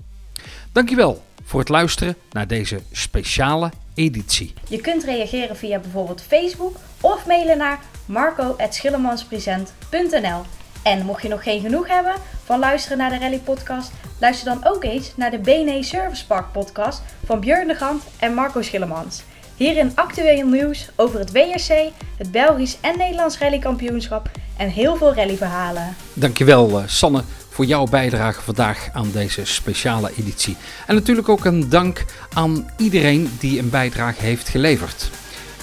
Dankjewel 0.73 1.23
voor 1.45 1.61
het 1.61 1.69
luisteren 1.69 2.17
naar 2.31 2.47
deze 2.47 2.81
speciale 2.93 3.71
editie. 3.95 4.55
Je 4.69 4.81
kunt 4.81 5.05
reageren 5.05 5.57
via 5.57 5.79
bijvoorbeeld 5.79 6.23
Facebook 6.23 6.77
of 7.01 7.27
mailen 7.27 7.59
naar 7.59 7.81
marco.schillemanspresent.nl 8.07 10.43
En 10.83 11.05
mocht 11.05 11.23
je 11.23 11.29
nog 11.29 11.43
geen 11.43 11.61
genoeg 11.61 11.89
hebben 11.89 12.15
van 12.45 12.59
luisteren 12.59 12.99
naar 12.99 13.11
de 13.11 13.19
Rally 13.19 13.39
Podcast, 13.39 13.93
luister 14.21 14.47
dan 14.47 14.65
ook 14.65 14.85
eens 14.85 15.13
naar 15.17 15.31
de 15.31 15.39
BNE 15.39 15.83
Service 15.83 16.27
Park 16.27 16.53
Podcast 16.53 17.03
van 17.25 17.41
Björn 17.41 17.67
de 17.67 17.75
Gant 17.75 18.03
en 18.19 18.35
Marco 18.35 18.63
Schillemans. 18.63 19.23
Hierin 19.57 19.93
actueel 19.95 20.47
nieuws 20.47 20.89
over 20.97 21.19
het 21.19 21.33
WRC, 21.33 21.91
het 22.17 22.31
Belgisch 22.31 22.77
en 22.81 22.99
Nederlands 22.99 23.39
rallykampioenschap 23.39 24.31
en 24.57 24.69
heel 24.69 24.97
veel 24.97 25.15
rallyverhalen. 25.15 25.97
Dankjewel 26.13 26.79
eh, 26.79 26.85
Sanne 26.87 27.23
voor 27.51 27.65
jouw 27.65 27.85
bijdrage 27.85 28.43
vandaag 28.43 28.89
aan 28.93 29.11
deze 29.13 29.45
speciale 29.45 30.11
editie. 30.19 30.57
En 30.87 30.95
natuurlijk 30.95 31.29
ook 31.29 31.45
een 31.45 31.69
dank 31.69 32.05
aan 32.33 32.71
iedereen 32.77 33.31
die 33.39 33.59
een 33.59 33.71
bijdrage 33.71 34.23
heeft 34.23 34.49
geleverd. 34.49 35.11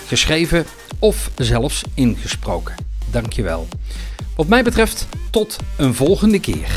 Geschreven 0.07 0.65
of 0.99 1.29
zelfs 1.35 1.81
ingesproken. 1.93 2.75
Dankjewel. 3.11 3.67
Wat 4.35 4.47
mij 4.47 4.63
betreft 4.63 5.07
tot 5.31 5.57
een 5.77 5.93
volgende 5.93 6.39
keer. 6.39 6.69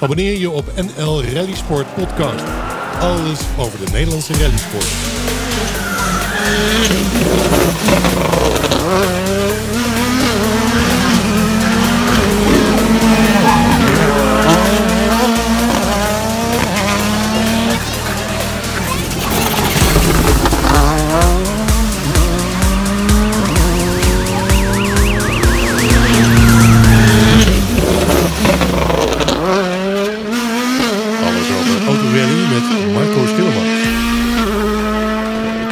Abonneer 0.00 0.38
je 0.38 0.50
op 0.50 0.72
NL 0.76 1.24
Rally 1.24 1.54
Sport 1.54 1.94
Podcast. 1.94 2.44
Alles 3.00 3.40
over 3.58 3.78
de 3.84 3.90
Nederlandse 3.92 4.32
rallysport. 4.32 4.86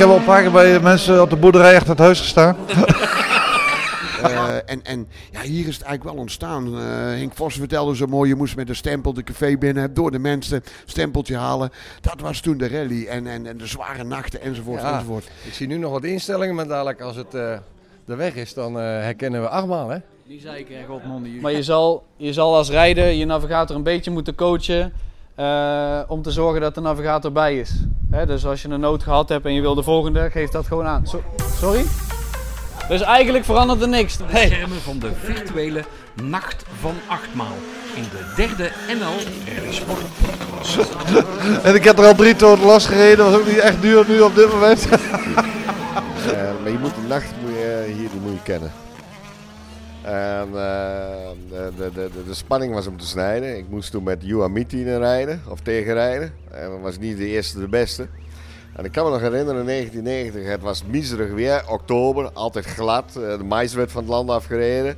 Heb 0.07 0.14
al 0.14 0.21
een 0.21 0.33
paar 0.35 0.42
keer 0.42 0.53
bij 0.53 0.81
mensen 0.81 1.23
op 1.23 1.31
de 1.31 1.37
boerderij 1.37 1.75
achter 1.75 1.90
het 1.90 1.99
huis 1.99 2.21
gestaan. 2.21 2.57
Eh, 4.23 4.55
en 4.66 4.85
en 4.85 5.09
ja, 5.33 5.40
hier 5.40 5.69
is 5.69 5.77
het 5.77 5.85
eigenlijk 5.85 6.05
wel 6.05 6.23
ontstaan. 6.23 6.79
Eh 6.79 6.83
Henk 6.95 7.35
Vos 7.35 7.55
vertelde 7.55 7.97
zo 7.97 8.07
mooi, 8.07 8.29
je 8.29 8.35
moest 8.35 8.57
met 8.57 8.69
een 8.69 8.77
stempel 8.77 9.12
de 9.12 9.23
café 9.23 9.57
binnen, 9.57 9.95
door 9.95 10.11
de 10.11 10.19
mensen, 10.19 10.62
stempeltje 10.85 11.37
halen. 11.37 11.71
Dat 12.01 12.21
was 12.21 12.40
toen 12.40 12.59
de 12.59 12.69
rally 12.69 13.07
en, 13.07 13.27
en, 13.27 13.47
en 13.47 13.57
de 13.57 13.66
zware 13.66 14.05
nachten 14.05 14.40
enzovoort 14.40 14.81
Ja, 14.81 14.92
enzovoort. 14.92 15.25
Ik 15.45 15.53
zie 15.53 15.66
nu 15.66 15.77
nog 15.77 15.92
wat 15.92 16.05
instellingen, 16.05 16.55
maar 16.55 16.66
dadelijk 16.66 17.01
als 17.01 17.16
het 17.16 17.35
eh 17.35 17.57
de 18.07 18.14
weg 18.14 18.35
is, 18.35 18.55
dan 18.55 18.79
eh, 18.79 18.83
herkennen 18.83 19.40
we 19.40 19.49
achtmaal, 19.49 19.88
hè? 19.88 19.99
Die 20.27 20.40
zei 20.40 20.59
ik 20.59 20.71
echt 20.71 20.88
op 20.88 21.03
Maar 21.40 21.53
je 21.53 21.62
zal, 21.62 22.05
je 22.16 22.33
zal 22.33 22.57
als 22.57 22.71
rijder 22.71 23.07
je 23.07 23.25
navigator 23.25 23.77
een 23.77 23.83
beetje 23.83 24.11
moeten 24.11 24.35
coachen 24.35 24.92
eh, 25.37 25.99
om 26.07 26.22
te 26.22 26.31
zorgen 26.31 26.61
dat 26.61 26.75
de 26.75 26.81
navigator 26.81 27.33
bij 27.33 27.59
is. 27.59 27.70
Hè, 28.11 28.27
dus 28.27 28.46
als 28.46 28.62
je 28.62 28.68
een 28.68 28.81
nood 28.81 29.03
gehad 29.03 29.29
hebt 29.29 29.44
en 29.46 29.53
je 29.55 29.61
wil 29.61 29.75
de 29.75 29.83
volgende, 29.83 30.31
geef 30.31 30.51
dat 30.51 30.66
gewoon 30.66 30.87
aan. 30.87 31.07
So- 31.07 31.22
sorry? 31.59 31.85
Dus 32.88 33.01
eigenlijk 33.01 33.44
verandert 33.44 33.83
er 33.83 33.88
niks. 33.88 34.16
De 34.16 34.25
Nee. 34.33 34.46
schermen 34.46 34.81
van 34.81 34.99
de 34.99 35.11
virtuele 35.22 35.85
Nacht 36.22 36.64
van 36.81 36.94
Achtmaal 37.07 37.57
in 37.94 38.03
de 38.03 38.33
derde 38.37 38.70
NL 38.88 39.55
Rally 39.57 39.72
Sport 39.72 40.01
en 41.66 41.75
ik 41.75 41.85
heb 41.85 41.99
er 41.99 42.07
al 42.07 42.14
drie 42.14 42.37
toten 42.37 42.64
losgereden. 42.66 43.16
Dat 43.16 43.31
was 43.31 43.40
ook 43.40 43.46
niet 43.46 43.59
echt 43.59 43.83
duur 43.83 44.05
nu 44.09 44.20
op 44.20 44.35
dit 44.35 44.53
moment. 44.53 44.88
Eh, 46.27 46.33
maar 46.62 46.70
je 46.72 46.79
moet 46.79 46.94
de 46.94 47.07
nacht 47.09 47.27
moet 47.42 47.51
je, 47.53 47.85
eh, 47.87 47.94
hier 47.94 48.09
die 48.11 48.20
moet 48.20 48.33
je 48.33 48.42
kennen. 48.42 48.72
En, 50.07 50.47
eh, 50.47 51.31
de, 51.51 51.71
de, 51.77 51.90
de, 51.95 52.11
de 52.27 52.35
spanning 52.35 52.75
was 52.75 52.87
om 52.87 52.97
te 52.99 53.07
snijden. 53.07 53.57
Ik 53.57 53.69
moest 53.69 53.90
toen 53.90 54.03
met 54.03 54.23
Juha 54.23 54.49
Mietinen 54.49 54.99
rijden, 54.99 55.42
of 55.49 55.61
tegenrijden. 55.61 56.33
En 56.51 56.71
dat 56.71 56.81
was 56.81 56.99
niet 56.99 57.16
de 57.16 57.27
eerste 57.27 57.59
de 57.59 57.69
beste. 57.69 58.09
En 58.77 58.85
ik 58.85 58.92
kan 58.92 59.05
me 59.05 59.11
nog 59.11 59.21
herinneren, 59.21 59.61
in 59.61 59.66
1990, 59.66 60.51
het 60.53 60.61
was 60.62 60.85
miserig 60.85 61.33
weer, 61.33 61.64
oktober, 61.69 62.31
altijd 62.33 62.64
glad. 62.64 63.16
Eh, 63.16 63.38
De 63.38 63.45
mais 63.45 63.75
werd 63.75 63.92
van 63.92 64.03
het 64.03 64.11
land 64.11 64.31
afgereden. 64.31 64.97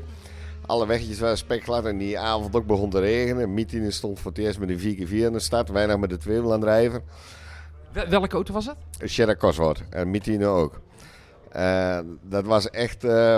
Alle 0.66 0.87
wegjes 0.87 1.18
waren 1.18 1.37
spekglad 1.38 1.87
en 1.87 1.99
die 1.99 2.18
avond 2.18 2.57
ook 2.57 2.66
begon 2.66 2.90
te 2.90 3.01
regenen. 3.01 3.55
Mietinen 3.55 3.92
stond 3.92 4.21
voor 4.21 4.31
het 4.31 4.40
eerst 4.40 4.59
met 4.59 4.68
een 4.68 4.79
4x4 4.79 5.11
in 5.27 5.33
de 5.33 5.38
stad, 5.38 5.68
weinig 5.68 5.99
met 5.99 6.11
de 6.11 6.16
tweewiel 6.16 6.44
aan 6.53 6.61
het 6.61 6.61
drijven. 6.61 7.03
Wel- 7.92 8.09
Welke 8.09 8.35
auto 8.35 8.53
was 8.53 8.66
het? 8.66 9.11
Sherra 9.11 9.35
Cosworth 9.37 9.83
en 9.90 10.11
Mietine 10.11 10.47
ook. 10.47 10.81
Eh, 11.53 11.99
dat 12.23 12.44
was 12.44 12.71
echt, 12.71 13.05
eh, 13.05 13.37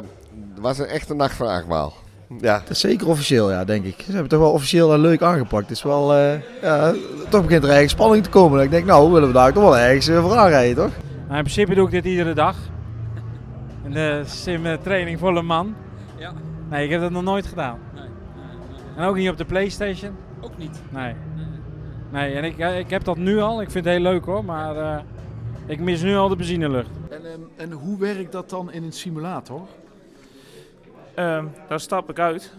was 0.61 0.79
een 0.79 0.87
echte 0.87 1.15
nacht 1.15 1.35
van 1.35 1.47
achtmaal. 1.47 1.93
Ja. 2.39 2.59
Dat 2.59 2.71
is 2.71 2.81
zeker 2.81 3.09
officieel, 3.09 3.51
ja, 3.51 3.65
denk 3.65 3.85
ik. 3.85 3.95
Ze 3.97 4.03
hebben 4.03 4.21
het 4.21 4.31
toch 4.31 4.41
wel 4.41 4.53
officieel 4.53 4.93
en 4.93 5.01
leuk 5.01 5.23
aangepakt. 5.23 5.69
Het 5.69 5.77
is 5.77 5.83
wel, 5.83 6.15
eh, 6.15 6.41
ja, 6.63 6.93
toch 7.29 7.43
begint 7.43 7.63
er 7.63 7.71
eigenlijk 7.71 7.91
spanning 7.91 8.25
te 8.25 8.31
komen. 8.31 8.63
Ik 8.63 8.71
denk, 8.71 8.87
nou, 8.87 9.13
willen 9.13 9.29
we 9.29 9.35
daar 9.35 9.53
toch 9.53 9.63
wel 9.63 9.79
ergens 9.79 10.09
uh, 10.09 10.23
voor 10.23 10.37
aanrijden, 10.37 10.85
toch? 10.85 10.93
Nou, 11.27 11.37
in 11.37 11.45
principe 11.45 11.75
doe 11.75 11.85
ik 11.87 11.91
dit 11.91 12.05
iedere 12.05 12.33
dag. 12.33 12.57
In 13.85 13.91
de 13.91 14.23
sim 14.27 14.63
training 14.83 15.19
volle 15.19 15.43
man. 15.43 15.75
Ja. 16.19 16.33
Nee, 16.71 16.85
ik 16.85 16.91
heb 16.91 17.01
dat 17.01 17.11
nog 17.11 17.23
nooit 17.23 17.47
gedaan. 17.47 17.79
Nee. 17.95 18.05
En 18.97 19.05
ook 19.05 19.17
niet 19.17 19.31
op 19.31 19.37
de 19.37 19.45
Playstation. 19.45 20.17
Ook 20.41 20.59
niet? 20.59 20.81
Nee. 20.91 21.15
Nee, 22.13 22.35
en 22.35 22.45
ik, 22.45 22.59
ik 22.59 22.91
heb 22.91 23.05
dat 23.05 23.17
nu 23.17 23.41
al. 23.41 23.63
Ik 23.63 23.71
vind 23.71 23.85
het 23.85 23.95
heel 23.95 24.03
leuk 24.03 24.25
hoor, 24.25 24.45
maar 24.45 24.77
uh, 24.77 24.97
ik 25.67 25.81
mis 25.81 26.03
nu 26.03 26.17
al 26.17 26.29
de 26.29 26.37
benzinelucht. 26.37 26.91
En, 27.11 27.25
um, 27.33 27.49
en 27.57 27.73
hoe 27.73 27.99
werkt 27.99 28.33
dat 28.33 28.51
dan 28.51 28.73
in 28.73 28.83
een 28.83 28.93
simulator? 28.93 29.67
Uh, 31.21 31.43
dan 31.69 31.81
stap 31.81 32.11
ik 32.11 32.19
uit. 32.19 32.51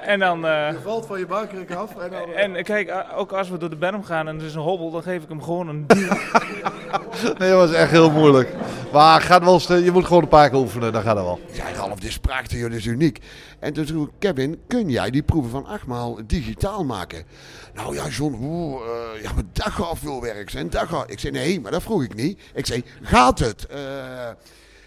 en 0.00 0.18
dan... 0.18 0.44
Uh, 0.44 0.70
je 0.70 0.78
valt 0.82 1.06
van 1.06 1.18
je 1.18 1.26
buikrek 1.26 1.70
af. 1.70 1.96
En, 1.96 2.10
dan, 2.10 2.28
uh... 2.28 2.42
en 2.42 2.64
kijk, 2.64 3.04
ook 3.16 3.32
als 3.32 3.48
we 3.48 3.58
door 3.58 3.70
de 3.70 3.76
berm 3.76 4.04
gaan 4.04 4.28
en 4.28 4.38
er 4.38 4.44
is 4.44 4.54
een 4.54 4.60
hobbel, 4.60 4.90
dan 4.90 5.02
geef 5.02 5.22
ik 5.22 5.28
hem 5.28 5.42
gewoon 5.42 5.68
een 5.68 5.86
duw. 5.86 5.96
nee, 7.38 7.50
dat 7.50 7.68
was 7.68 7.72
echt 7.72 7.90
heel 7.90 8.10
moeilijk. 8.10 8.54
Maar 8.92 9.20
gaat 9.20 9.44
wel 9.44 9.78
je 9.78 9.90
moet 9.90 10.04
gewoon 10.06 10.22
een 10.22 10.28
paar 10.28 10.50
keer 10.50 10.58
oefenen, 10.58 10.92
dan 10.92 11.02
gaat 11.02 11.16
het 11.16 11.24
wel. 11.24 11.40
Ja, 11.52 11.72
Ralf, 11.72 11.98
dit 11.98 12.20
dit 12.48 12.72
is 12.72 12.86
uniek. 12.86 13.18
En 13.58 13.72
toen 13.72 13.86
vroeg 13.86 14.08
Kevin, 14.18 14.60
kun 14.66 14.90
jij 14.90 15.10
die 15.10 15.22
proeven 15.22 15.50
van 15.50 15.66
achtmaal 15.66 16.18
digitaal 16.26 16.84
maken? 16.84 17.24
Nou 17.74 17.94
ja, 17.94 18.08
John, 18.08 18.38
oeh, 18.40 18.80
uh, 18.82 19.22
ja, 19.22 19.32
maar 19.32 19.44
dat 19.52 19.66
gaat 19.66 19.98
veel 19.98 20.20
werk 20.20 20.50
zijn. 20.50 20.70
Dat 20.70 20.88
gaat... 20.88 21.10
Ik 21.10 21.18
zei, 21.18 21.32
nee, 21.32 21.60
maar 21.60 21.72
dat 21.72 21.82
vroeg 21.82 22.02
ik 22.02 22.14
niet. 22.14 22.40
Ik 22.54 22.66
zei, 22.66 22.84
gaat 23.02 23.38
het? 23.38 23.66
Uh, 23.70 23.78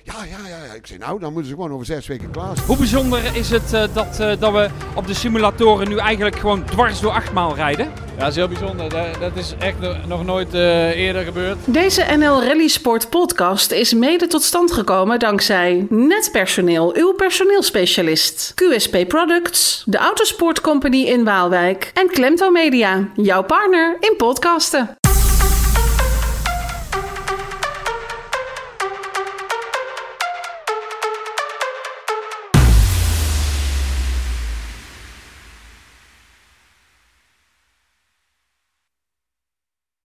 ja, 0.04 0.14
ja, 0.24 0.50
ja, 0.50 0.66
ja. 0.66 0.74
Ik 0.74 0.88
zei, 0.88 1.00
nou, 1.00 1.20
dan 1.20 1.34
moeten 1.34 1.50
ze 1.50 1.56
gewoon 1.56 1.72
over 1.72 1.86
zes 1.86 2.08
weken 2.08 2.32
klaar 2.32 2.56
zijn. 2.56 2.68
Hoe 2.68 2.78
bijzonder 2.78 3.36
is 3.36 3.50
het 3.50 3.74
uh, 3.74 3.84
dat, 3.94 4.18
uh, 4.22 4.32
dat 4.40 4.52
we 4.52 4.70
op 4.96 5.08
de 5.08 5.14
simulatoren 5.14 5.90
nu 5.90 5.98
eigenlijk 5.98 6.36
gewoon 6.36 6.66
dwars 6.66 7.00
door 7.00 7.12
achtmaal 7.12 7.56
rijden? 7.56 7.86
Ja, 7.86 8.20
dat 8.20 8.28
is 8.28 8.36
heel 8.36 8.48
bijzonder. 8.48 8.90
Dat, 8.90 9.20
dat 9.20 9.36
is 9.36 9.54
echt 9.60 10.08
nog 10.08 10.26
nooit 10.26 10.54
uh, 10.54 10.90
eerder 10.90 11.24
gebeurd. 11.24 11.58
Deze 11.66 12.06
NL 12.18 12.44
Rally 12.44 12.68
Sport 12.68 13.10
podcast 13.10 13.72
is 13.72 13.94
mede 13.94 14.28
tot 14.28 14.44
stand 14.44 14.72
gekomen 14.72 15.20
dankzij 15.20 15.86
Netpersoneel, 15.90 16.96
uw 16.96 17.14
personeelspecialist. 17.14 18.54
QSP 18.56 18.98
Products, 19.08 19.84
de 19.86 19.98
Autosport 19.98 20.62
Company 20.62 21.04
in 21.04 21.24
Waalwijk 21.24 21.92
en 21.94 22.08
Klemto 22.08 22.50
Media, 22.50 23.10
jouw 23.16 23.44
partner 23.44 23.98
in 24.00 24.14
podcasten. 24.18 25.01